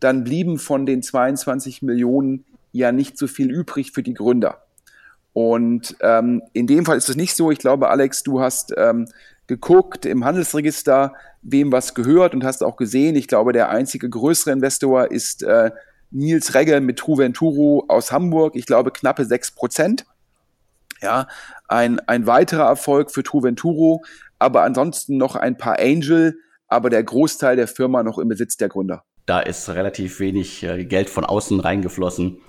[0.00, 4.62] dann blieben von den 22 Millionen ja nicht so viel übrig für die Gründer.
[5.32, 7.50] Und ähm, in dem Fall ist es nicht so.
[7.50, 9.08] Ich glaube, Alex, du hast ähm,
[9.46, 14.52] geguckt im Handelsregister, wem was gehört und hast auch gesehen, ich glaube, der einzige größere
[14.52, 15.70] Investor ist äh,
[16.10, 18.56] Nils Regge mit Truventuro aus Hamburg.
[18.56, 20.06] Ich glaube, knappe 6 Prozent.
[21.00, 21.28] Ja,
[21.68, 24.02] ein, ein weiterer Erfolg für Truventuro,
[24.38, 28.68] aber ansonsten noch ein paar Angel, aber der Großteil der Firma noch im Besitz der
[28.68, 29.04] Gründer.
[29.28, 32.40] Da ist relativ wenig äh, Geld von außen reingeflossen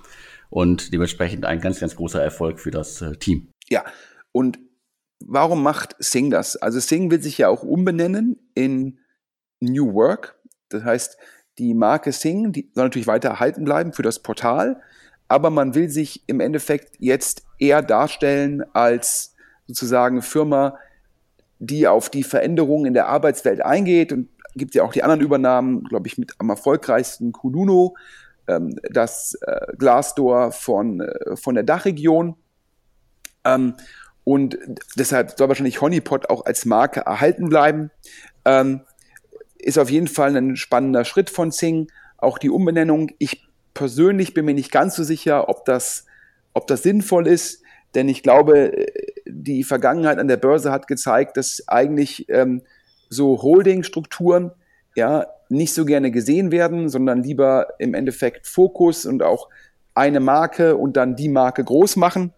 [0.49, 3.49] und dementsprechend ein ganz, ganz großer Erfolg für das äh, Team.
[3.67, 3.83] Ja,
[4.31, 4.59] und
[5.19, 6.55] warum macht Sing das?
[6.55, 8.97] Also Sing will sich ja auch umbenennen in
[9.59, 10.39] New Work.
[10.69, 11.17] Das heißt,
[11.57, 14.81] die Marke Sing, die soll natürlich weiter erhalten bleiben für das Portal,
[15.27, 19.35] aber man will sich im Endeffekt jetzt eher darstellen als
[19.67, 20.77] sozusagen Firma,
[21.59, 25.83] die auf die Veränderungen in der Arbeitswelt eingeht und gibt ja auch die anderen Übernahmen,
[25.85, 27.95] glaube ich, mit am erfolgreichsten Kununo,
[28.47, 32.35] ähm, das äh, Glassdoor von, äh, von der Dachregion.
[33.43, 33.73] Ähm,
[34.23, 34.57] und
[34.95, 37.89] deshalb soll wahrscheinlich Honeypot auch als Marke erhalten bleiben.
[38.45, 38.81] Ähm,
[39.57, 41.91] ist auf jeden Fall ein spannender Schritt von Sing.
[42.17, 43.11] Auch die Umbenennung.
[43.17, 46.05] Ich persönlich bin mir nicht ganz so sicher, ob das,
[46.53, 47.63] ob das sinnvoll ist,
[47.95, 48.85] denn ich glaube,
[49.25, 52.61] die Vergangenheit an der Börse hat gezeigt, dass eigentlich ähm,
[53.09, 54.51] so Holding-Strukturen
[54.95, 59.49] ja nicht so gerne gesehen werden, sondern lieber im Endeffekt Fokus und auch
[59.95, 62.33] eine Marke und dann die Marke groß machen.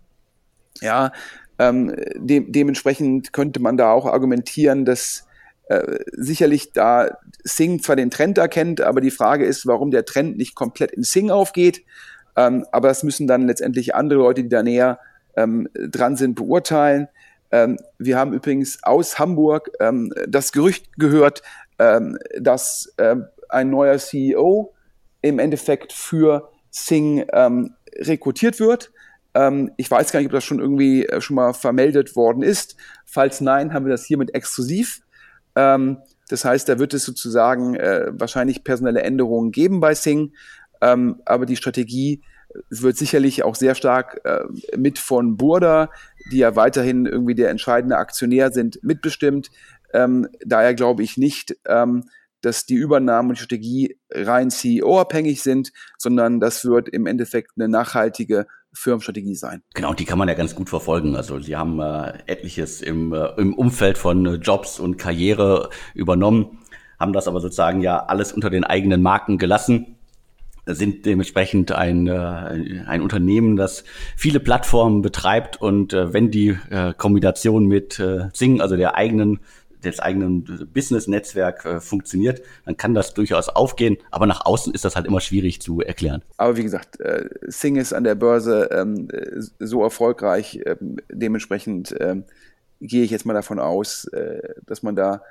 [0.81, 1.11] Ja,
[1.59, 5.27] ähm, de dementsprechend könnte man da auch argumentieren, dass
[5.67, 10.37] äh, sicherlich da Sing zwar den Trend erkennt, aber die Frage ist, warum der Trend
[10.37, 11.83] nicht komplett in Sing aufgeht.
[12.35, 14.99] Ähm, aber das müssen dann letztendlich andere Leute, die da näher
[15.35, 17.07] ähm, dran sind, beurteilen.
[17.51, 21.41] Ähm, wir haben übrigens aus Hamburg ähm, das Gerücht gehört,
[21.79, 24.73] ähm, dass ähm, ein neuer CEO
[25.21, 28.91] im Endeffekt für Sing ähm, rekrutiert wird.
[29.33, 32.75] Ähm, ich weiß gar nicht, ob das schon irgendwie äh, schon mal vermeldet worden ist.
[33.05, 35.01] Falls nein, haben wir das hiermit exklusiv.
[35.53, 40.31] Das heißt, da wird es sozusagen äh, wahrscheinlich personelle Änderungen geben bei Sing,
[40.79, 42.23] aber die Strategie
[42.69, 44.41] wird sicherlich auch sehr stark äh,
[44.77, 45.89] mit von Burda,
[46.31, 49.49] die ja weiterhin irgendwie der entscheidende Aktionär sind, mitbestimmt.
[49.93, 52.05] Ähm, daher glaube ich nicht, ähm,
[52.41, 57.69] dass die Übernahmen und die Strategie rein CEO-abhängig sind, sondern das wird im Endeffekt eine
[57.69, 59.63] nachhaltige Firmenstrategie sein.
[59.73, 61.15] Genau, die kann man ja ganz gut verfolgen.
[61.15, 66.59] Also sie haben äh, etliches im, äh, im Umfeld von äh, Jobs und Karriere übernommen,
[66.99, 69.97] haben das aber sozusagen ja alles unter den eigenen Marken gelassen
[70.65, 73.83] sind dementsprechend ein, äh, ein Unternehmen, das
[74.15, 79.39] viele Plattformen betreibt und äh, wenn die äh, Kombination mit äh, Zing, also der eigenen
[79.83, 80.43] des eigenen
[80.73, 83.97] Business-Netzwerk äh, funktioniert, dann kann das durchaus aufgehen.
[84.11, 86.21] Aber nach außen ist das halt immer schwierig zu erklären.
[86.37, 89.07] Aber wie gesagt, äh, Sing ist an der Börse ähm,
[89.59, 90.59] so erfolgreich.
[90.65, 92.25] Ähm, dementsprechend ähm,
[92.79, 95.21] gehe ich jetzt mal davon aus, äh, dass man da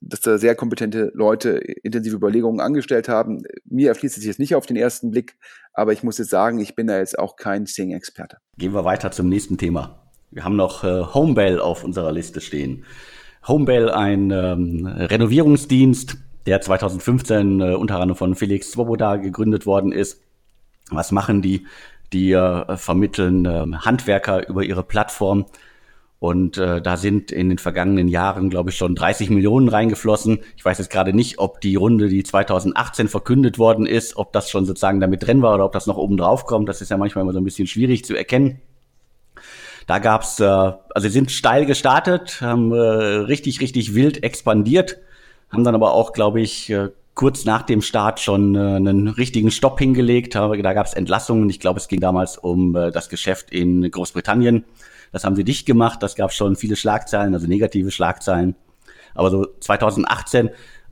[0.00, 1.50] dass da sehr kompetente Leute
[1.82, 3.42] intensive Überlegungen angestellt haben.
[3.64, 5.36] Mir erfließt es jetzt nicht auf den ersten Blick,
[5.72, 8.38] aber ich muss jetzt sagen, ich bin da jetzt auch kein Sing-Experte.
[8.56, 10.08] Gehen wir weiter zum nächsten Thema.
[10.30, 12.84] Wir haben noch äh, Homebell auf unserer Liste stehen.
[13.46, 16.16] Homebell, ein ähm, Renovierungsdienst,
[16.46, 20.22] der 2015 äh, unter anderem von Felix Swoboda gegründet worden ist.
[20.90, 21.66] Was machen die?
[22.12, 25.46] Die äh, vermitteln äh, Handwerker über ihre Plattform.
[26.20, 30.40] Und äh, da sind in den vergangenen Jahren, glaube ich, schon 30 Millionen reingeflossen.
[30.56, 34.50] Ich weiß jetzt gerade nicht, ob die Runde, die 2018 verkündet worden ist, ob das
[34.50, 36.68] schon sozusagen damit drin war oder ob das noch oben drauf kommt.
[36.68, 38.60] Das ist ja manchmal immer so ein bisschen schwierig zu erkennen.
[39.86, 44.98] Da gab's, äh, also sie sind steil gestartet, haben äh, richtig, richtig wild expandiert,
[45.50, 49.50] haben dann aber auch, glaube ich, äh, kurz nach dem Start schon äh, einen richtigen
[49.50, 50.34] Stopp hingelegt.
[50.34, 51.48] Da gab's Entlassungen.
[51.48, 54.64] Ich glaube, es ging damals um äh, das Geschäft in Großbritannien.
[55.12, 56.02] Das haben sie dicht gemacht.
[56.02, 58.56] Das gab schon viele Schlagzeilen, also negative Schlagzeilen.
[59.14, 60.50] Aber so 2018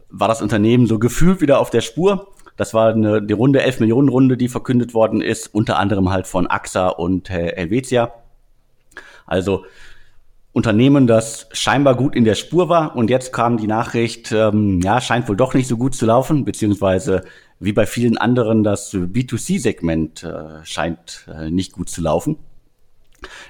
[0.09, 2.29] war das Unternehmen so gefühlt wieder auf der Spur.
[2.57, 6.27] Das war eine, die Runde 11 Millionen Runde, die verkündet worden ist, unter anderem halt
[6.27, 8.13] von AXA und äh, Helvetia.
[9.27, 9.65] Also
[10.53, 15.03] Unternehmen, das scheinbar gut in der Spur war und jetzt kam die Nachricht, ähm, ja,
[15.03, 17.25] scheint wohl doch nicht so gut zu laufen, beziehungsweise
[17.61, 22.39] wie bei vielen anderen das B2C-Segment äh, scheint äh, nicht gut zu laufen.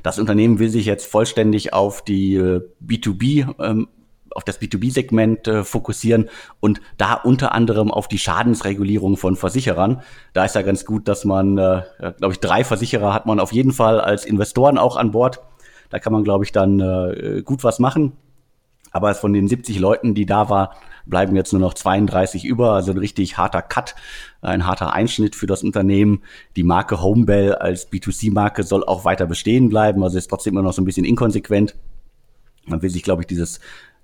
[0.03, 3.89] Das Unternehmen will sich jetzt vollständig auf die äh, B2B ähm,
[4.37, 6.29] auf das B2B-Segment äh, fokussieren
[6.61, 10.03] und da unter anderem auf die Schadensregulierung von Versicherern.
[10.35, 11.83] Da ist ja ganz gut, dass man, äh,
[12.19, 15.41] glaube ich, drei Versicherer hat man auf jeden Fall als Investoren auch an Bord.
[15.89, 18.13] Da kann man, glaube ich, dann äh, gut was machen.
[18.93, 20.75] Aber von den 70 Leuten, die da war,
[21.07, 22.73] bleiben jetzt nur noch 32 über.
[22.73, 23.95] Also ein richtig harter Cut,
[24.43, 26.23] ein harter Einschnitt für das Unternehmen.
[26.57, 30.03] Die Marke Homebell als B2C-Marke soll auch weiter bestehen bleiben.
[30.03, 31.75] Also ist trotzdem immer noch so ein bisschen inkonsequent.
[32.67, 33.61] Man will sich, glaube ich, dieses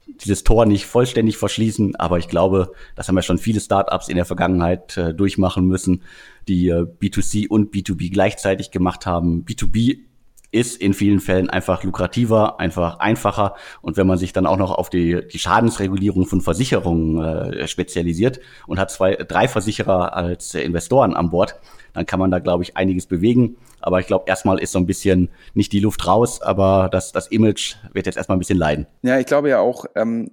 [0.07, 4.17] dieses Tor nicht vollständig verschließen, aber ich glaube, das haben ja schon viele Startups in
[4.17, 6.03] der Vergangenheit äh, durchmachen müssen,
[6.49, 9.45] die äh, B2C und B2B gleichzeitig gemacht haben.
[9.45, 10.01] B2B
[10.53, 13.57] ist in vielen Fällen einfach lukrativer, einfach einfacher.
[13.81, 18.39] Und wenn man sich dann auch noch auf die, die Schadensregulierung von Versicherungen äh, spezialisiert
[18.67, 21.59] und hat zwei, drei Versicherer als Investoren an Bord,
[21.95, 23.57] dann kann man da, glaube ich, einiges bewegen.
[23.81, 27.29] Aber ich glaube, erstmal ist so ein bisschen nicht die Luft raus, aber das, das
[27.29, 28.87] Image wird jetzt erstmal ein bisschen leiden.
[29.03, 30.31] Ja, ich glaube ja auch, ähm,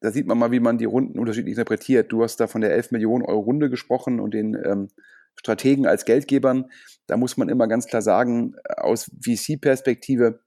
[0.00, 2.12] da sieht man mal, wie man die Runden unterschiedlich interpretiert.
[2.12, 4.88] Du hast da von der 11 Millionen Euro Runde gesprochen und den ähm,
[5.36, 6.70] Strategen als Geldgebern.
[7.06, 10.40] Da muss man immer ganz klar sagen, aus VC-Perspektive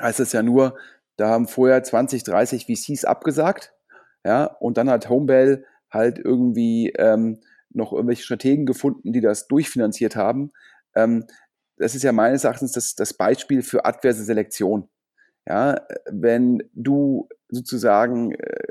[0.00, 0.76] heißt es ja nur,
[1.16, 3.74] da haben vorher 20, 30 VCs abgesagt.
[4.24, 7.40] Ja, und dann hat Homebell halt irgendwie ähm,
[7.70, 10.52] noch irgendwelche Strategen gefunden, die das durchfinanziert haben.
[10.94, 11.24] Ähm,
[11.76, 14.88] das ist ja meines Erachtens das, das Beispiel für adverse Selektion.
[15.46, 15.80] Ja,
[16.10, 18.64] wenn du sozusagen äh,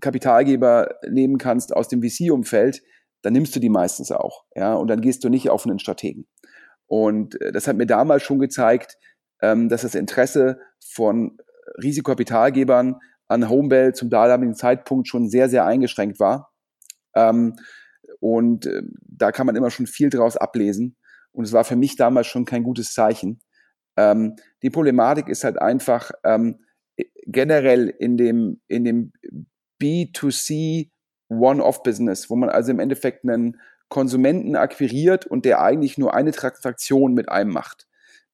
[0.00, 2.82] Kapitalgeber nehmen kannst aus dem VC-Umfeld,
[3.22, 4.44] dann nimmst du die meistens auch.
[4.54, 6.26] Ja, und dann gehst du nicht auf einen Strategen.
[6.86, 8.96] Und äh, das hat mir damals schon gezeigt,
[9.42, 11.36] ähm, dass das Interesse von
[11.82, 12.96] Risikokapitalgebern
[13.28, 16.52] an Homebell zum damaligen Zeitpunkt schon sehr, sehr eingeschränkt war.
[17.14, 17.56] Ähm,
[18.20, 20.96] und äh, da kann man immer schon viel draus ablesen.
[21.32, 23.40] Und es war für mich damals schon kein gutes Zeichen.
[23.96, 26.10] Ähm, die Problematik ist halt einfach
[27.26, 29.12] generell in dem, in dem
[29.82, 30.90] B2C
[31.28, 37.14] One-Off-Business, wo man also im Endeffekt einen Konsumenten akquiriert und der eigentlich nur eine Transaktion
[37.14, 37.86] mit einem macht.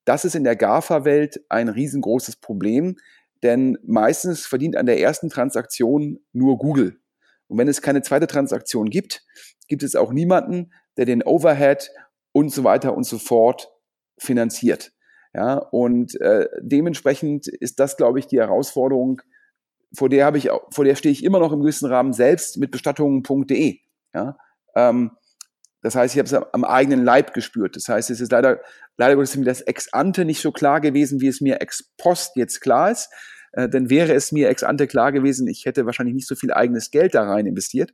[0.05, 2.97] Das ist in der GAFA-Welt ein riesengroßes Problem,
[3.43, 6.99] denn meistens verdient an der ersten Transaktion nur Google.
[7.49, 9.25] Und wenn es keine zweite Transaktion gibt,
[9.69, 11.91] gibt es auch niemanden, der den Overhead
[12.33, 13.71] und so weiter und so fort
[14.19, 14.93] finanziert.
[15.35, 19.23] Ja, und äh, dementsprechend ist das, glaube ich, die Herausforderung,
[19.97, 22.71] vor der habe ich, vor der stehe ich immer noch im gewissen Rahmen selbst mit
[22.71, 23.79] bestattungen.de.
[24.15, 24.37] Ja,
[24.75, 25.13] ähm,
[25.83, 27.77] das heißt, ich habe es am eigenen Leib gespürt.
[27.77, 28.61] Das heißt, es ist leider,
[28.97, 32.37] leider ist mir das ex ante nicht so klar gewesen, wie es mir ex post
[32.37, 33.11] jetzt klar ist
[33.53, 36.53] äh, dann wäre es mir ex ante klar gewesen, ich hätte wahrscheinlich nicht so viel
[36.53, 37.93] eigenes Geld da rein investiert.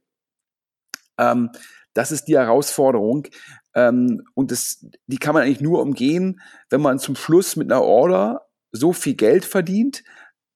[1.18, 1.50] Ähm,
[1.94, 3.26] das ist die Herausforderung.
[3.74, 6.40] Ähm, und das, die kann man eigentlich nur umgehen,
[6.70, 10.04] wenn man zum Schluss mit einer Order so viel Geld verdient,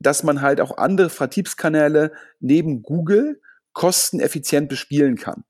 [0.03, 3.41] dass man halt auch andere Vertriebskanäle neben Google
[3.73, 5.45] kosteneffizient bespielen kann.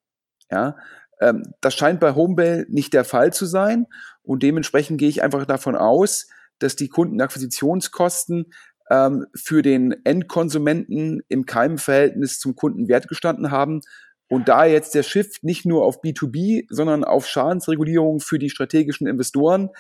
[0.51, 0.77] Ja,
[1.21, 3.87] ähm, das scheint bei Homebell nicht der Fall zu sein
[4.23, 6.29] und dementsprechend gehe ich einfach davon aus,
[6.59, 8.53] dass die Kundenakquisitionskosten
[8.91, 13.81] ähm, für den Endkonsumenten im Keimverhältnis zum Kunden Wert gestanden haben.
[14.29, 19.07] Und da jetzt der Shift nicht nur auf B2B, sondern auf Schadensregulierung für die strategischen
[19.07, 19.71] Investoren,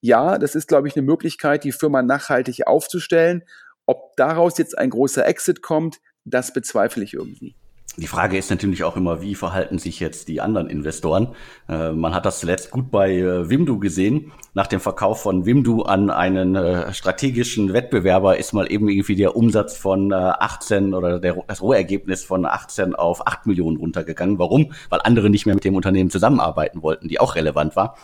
[0.00, 3.42] ja, das ist, glaube ich, eine Möglichkeit, die Firma nachhaltig aufzustellen.
[3.90, 7.56] Ob daraus jetzt ein großer Exit kommt, das bezweifle ich irgendwie.
[7.96, 11.34] Die Frage ist natürlich auch immer, wie verhalten sich jetzt die anderen Investoren?
[11.68, 14.30] Äh, man hat das zuletzt gut bei äh, Wimdu gesehen.
[14.54, 19.34] Nach dem Verkauf von Wimdu an einen äh, strategischen Wettbewerber ist mal eben irgendwie der
[19.34, 24.38] Umsatz von 18 oder der, das Rohergebnis von 18 auf 8 Millionen runtergegangen.
[24.38, 24.72] Warum?
[24.88, 27.96] Weil andere nicht mehr mit dem Unternehmen zusammenarbeiten wollten, die auch relevant war.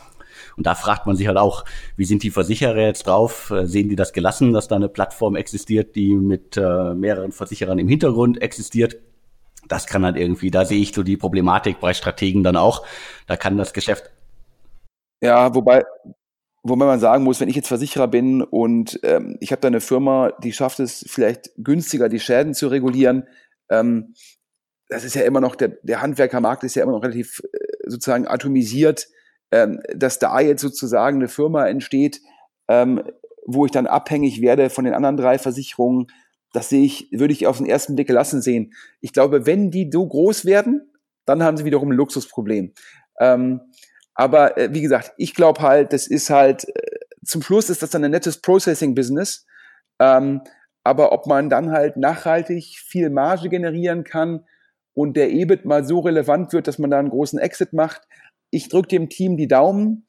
[0.56, 1.64] Und da fragt man sich halt auch,
[1.96, 3.52] wie sind die Versicherer jetzt drauf?
[3.64, 8.40] Sehen die das gelassen, dass da eine Plattform existiert, die mit mehreren Versicherern im Hintergrund
[8.42, 8.96] existiert?
[9.68, 12.86] das kann halt irgendwie, da sehe ich so die Problematik bei Strategen dann auch.
[13.26, 14.10] Da kann das Geschäft.
[15.20, 15.84] Ja, wobei,
[16.62, 19.80] wobei man sagen muss, wenn ich jetzt Versicherer bin und ähm, ich habe da eine
[19.80, 23.24] Firma, die schafft es vielleicht günstiger, die Schäden zu regulieren,
[23.70, 24.14] ähm,
[24.88, 28.28] das ist ja immer noch, der, der Handwerkermarkt ist ja immer noch relativ äh, sozusagen
[28.28, 29.08] atomisiert,
[29.50, 32.20] ähm, dass da jetzt sozusagen eine Firma entsteht,
[32.68, 33.02] ähm,
[33.44, 36.08] wo ich dann abhängig werde von den anderen drei Versicherungen,
[36.52, 38.72] das sehe ich, würde ich auf den ersten Blick gelassen sehen.
[39.00, 40.90] Ich glaube, wenn die so groß werden,
[41.26, 42.72] dann haben sie wiederum ein Luxusproblem.
[43.20, 43.60] Ähm,
[44.14, 47.90] aber äh, wie gesagt, ich glaube halt, das ist halt, äh, zum Schluss ist das
[47.90, 49.46] dann ein nettes Processing-Business.
[49.98, 50.42] Ähm,
[50.82, 54.46] aber ob man dann halt nachhaltig viel Marge generieren kann
[54.94, 58.02] und der EBIT mal so relevant wird, dass man da einen großen Exit macht,
[58.50, 60.06] ich drücke dem Team die Daumen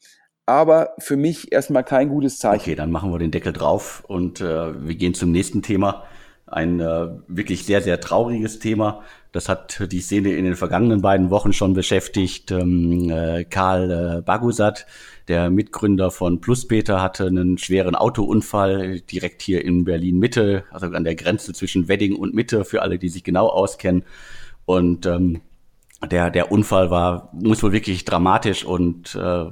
[0.47, 2.61] aber für mich erstmal kein gutes Zeichen.
[2.61, 6.05] Okay, dann machen wir den Deckel drauf und äh, wir gehen zum nächsten Thema
[6.47, 9.01] ein äh, wirklich sehr, sehr trauriges Thema.
[9.33, 12.51] Das hat die Szene in den vergangenen beiden Wochen schon beschäftigt.
[12.51, 14.87] Ähm, äh, Karl äh, Bagusat,
[15.27, 21.03] der Mitgründer von Pluspeter, hatte einen schweren Autounfall direkt hier in Berlin Mitte, also an
[21.03, 24.03] der Grenze zwischen Wedding und Mitte, für alle, die sich genau auskennen.
[24.63, 25.41] Und ähm,
[26.05, 29.45] der, der Unfall war, muss wohl wirklich dramatisch und äh,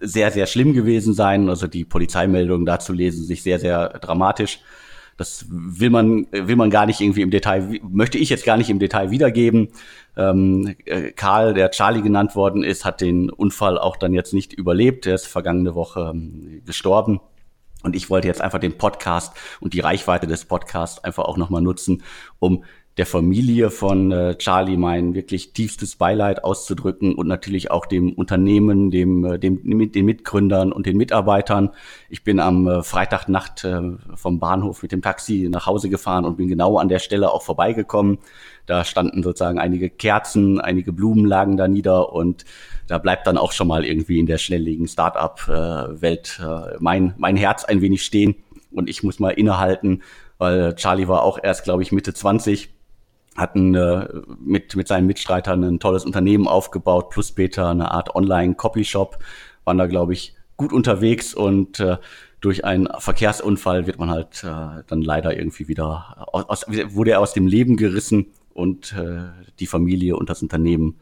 [0.00, 1.48] sehr, sehr schlimm gewesen sein.
[1.48, 4.60] Also die Polizeimeldungen dazu lesen sich sehr, sehr dramatisch.
[5.16, 8.68] Das will man, will man gar nicht irgendwie im Detail, möchte ich jetzt gar nicht
[8.68, 9.68] im Detail wiedergeben.
[10.16, 14.52] Ähm, äh, Karl, der Charlie genannt worden ist, hat den Unfall auch dann jetzt nicht
[14.52, 15.06] überlebt.
[15.06, 17.20] Er ist vergangene Woche ähm, gestorben.
[17.82, 21.62] Und ich wollte jetzt einfach den Podcast und die Reichweite des Podcasts einfach auch nochmal
[21.62, 22.02] nutzen,
[22.38, 22.64] um
[22.96, 28.90] der Familie von äh, Charlie mein wirklich tiefstes Beileid auszudrücken und natürlich auch dem Unternehmen,
[28.90, 31.70] dem, äh, dem den Mitgründern und den Mitarbeitern.
[32.08, 33.82] Ich bin am äh, Freitagnacht äh,
[34.14, 37.42] vom Bahnhof mit dem Taxi nach Hause gefahren und bin genau an der Stelle auch
[37.42, 38.18] vorbeigekommen.
[38.64, 42.46] Da standen sozusagen einige Kerzen, einige Blumen lagen da nieder und
[42.86, 47.64] da bleibt dann auch schon mal irgendwie in der schnelllebigen Start-up-Welt äh, mein, mein Herz
[47.64, 48.36] ein wenig stehen
[48.72, 50.02] und ich muss mal innehalten,
[50.38, 52.75] weil Charlie war auch erst, glaube ich, Mitte 20
[53.36, 54.08] hatten äh,
[54.38, 59.18] mit, mit seinen Mitstreitern ein tolles Unternehmen aufgebaut, plus später eine Art Online-Copy-Shop,
[59.64, 61.98] waren da, glaube ich, gut unterwegs und äh,
[62.40, 67.32] durch einen Verkehrsunfall wird man halt äh, dann leider irgendwie wieder aus, wurde er aus
[67.32, 69.24] dem Leben gerissen und äh,
[69.58, 71.00] die Familie und das Unternehmen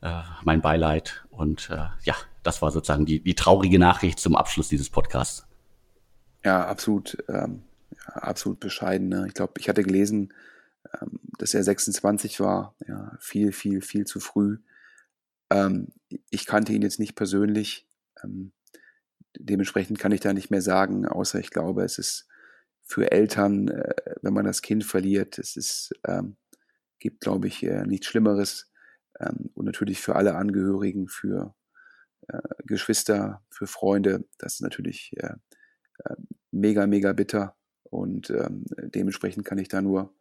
[0.00, 4.68] äh, mein Beileid und äh, ja, das war sozusagen die, die traurige Nachricht zum Abschluss
[4.68, 5.46] dieses Podcasts.
[6.44, 9.08] Ja, absolut, ähm, ja, absolut bescheiden.
[9.08, 9.24] Ne?
[9.26, 10.32] Ich glaube, ich hatte gelesen,
[11.00, 14.58] ähm, dass er 26 war, ja, viel, viel, viel zu früh.
[15.50, 15.88] Ähm,
[16.30, 17.88] ich kannte ihn jetzt nicht persönlich.
[18.22, 18.52] Ähm,
[19.38, 22.28] dementsprechend kann ich da nicht mehr sagen, außer ich glaube, es ist
[22.82, 26.36] für Eltern, äh, wenn man das Kind verliert, es ist, ähm,
[26.98, 28.72] gibt, glaube ich, äh, nichts Schlimmeres.
[29.20, 31.54] Ähm, und natürlich für alle Angehörigen, für
[32.28, 35.34] äh, Geschwister, für Freunde, das ist natürlich äh,
[36.04, 36.16] äh,
[36.50, 37.56] mega, mega bitter.
[37.84, 38.64] Und ähm,
[38.94, 40.14] dementsprechend kann ich da nur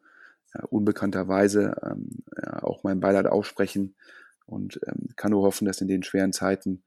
[0.70, 3.96] unbekannterweise ähm, ja, auch mein Beileid aussprechen
[4.46, 6.84] und ähm, kann nur hoffen, dass in den schweren Zeiten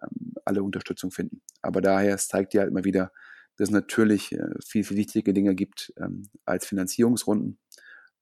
[0.00, 1.42] ähm, alle Unterstützung finden.
[1.62, 3.12] Aber daher, es zeigt ja halt immer wieder,
[3.56, 7.58] dass es natürlich äh, viel, viel wichtige Dinge gibt ähm, als Finanzierungsrunden.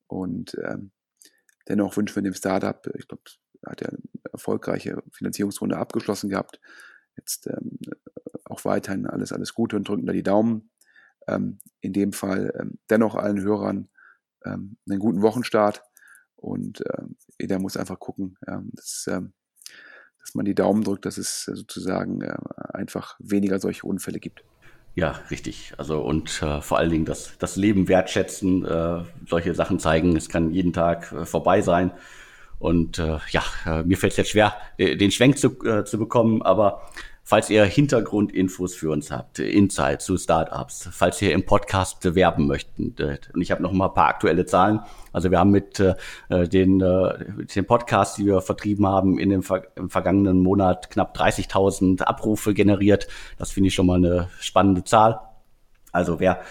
[0.06, 0.92] Und ähm,
[1.68, 3.22] dennoch wünschen wir dem Startup, ich glaube,
[3.66, 3.98] hat ja eine
[4.32, 6.60] erfolgreiche Finanzierungsrunde abgeschlossen gehabt.
[7.16, 7.78] Jetzt ähm,
[8.44, 10.70] auch weiterhin alles, alles Gute und drücken da die Daumen.
[11.80, 13.88] In dem Fall dennoch allen Hörern
[14.46, 15.82] ähm, einen guten Wochenstart
[16.36, 19.32] und ähm, jeder muss einfach gucken, ähm, dass, ähm,
[20.20, 22.36] dass man die Daumen drückt, dass es sozusagen äh,
[22.72, 24.44] einfach weniger solche Unfälle gibt.
[24.94, 25.74] Ja, richtig.
[25.76, 30.16] Also und äh, vor allen Dingen das, das Leben wertschätzen, äh, solche Sachen zeigen.
[30.16, 31.92] Es kann jeden Tag äh, vorbei sein.
[32.58, 35.98] Und äh, ja, äh, mir fällt es jetzt schwer, äh, den Schwenk zu, äh, zu
[35.98, 36.80] bekommen, aber
[37.28, 43.30] Falls ihr Hintergrundinfos für uns habt, Insights zu Startups, falls ihr im Podcast bewerben möchtet,
[43.34, 44.78] und ich habe noch mal ein paar aktuelle Zahlen.
[45.12, 45.96] Also wir haben mit äh,
[46.46, 51.18] den, äh, den Podcasts, die wir vertrieben haben, in dem Ver im vergangenen Monat knapp
[51.18, 53.08] 30.000 Abrufe generiert.
[53.38, 55.18] Das finde ich schon mal eine spannende Zahl.
[55.90, 56.42] Also wer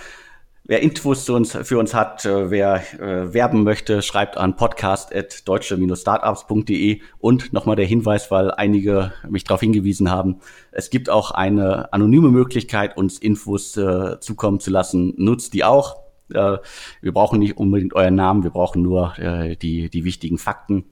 [0.67, 7.01] Wer Infos zu uns, für uns hat, äh, wer äh, werben möchte, schreibt an podcast.deutsche-startups.de
[7.19, 10.37] und nochmal der Hinweis, weil einige mich darauf hingewiesen haben,
[10.71, 15.13] es gibt auch eine anonyme Möglichkeit, uns Infos äh, zukommen zu lassen.
[15.17, 15.97] Nutzt die auch.
[16.33, 16.57] Äh,
[16.99, 20.85] wir brauchen nicht unbedingt euren Namen, wir brauchen nur äh, die, die wichtigen Fakten.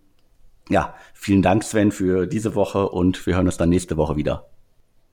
[0.70, 4.46] Ja, vielen Dank, Sven, für diese Woche und wir hören uns dann nächste Woche wieder.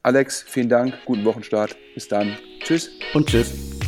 [0.02, 1.78] Alex, vielen Dank, guten Wochenstart.
[1.94, 2.36] Bis dann.
[2.62, 2.90] Tschüss.
[3.14, 3.79] Und tschüss.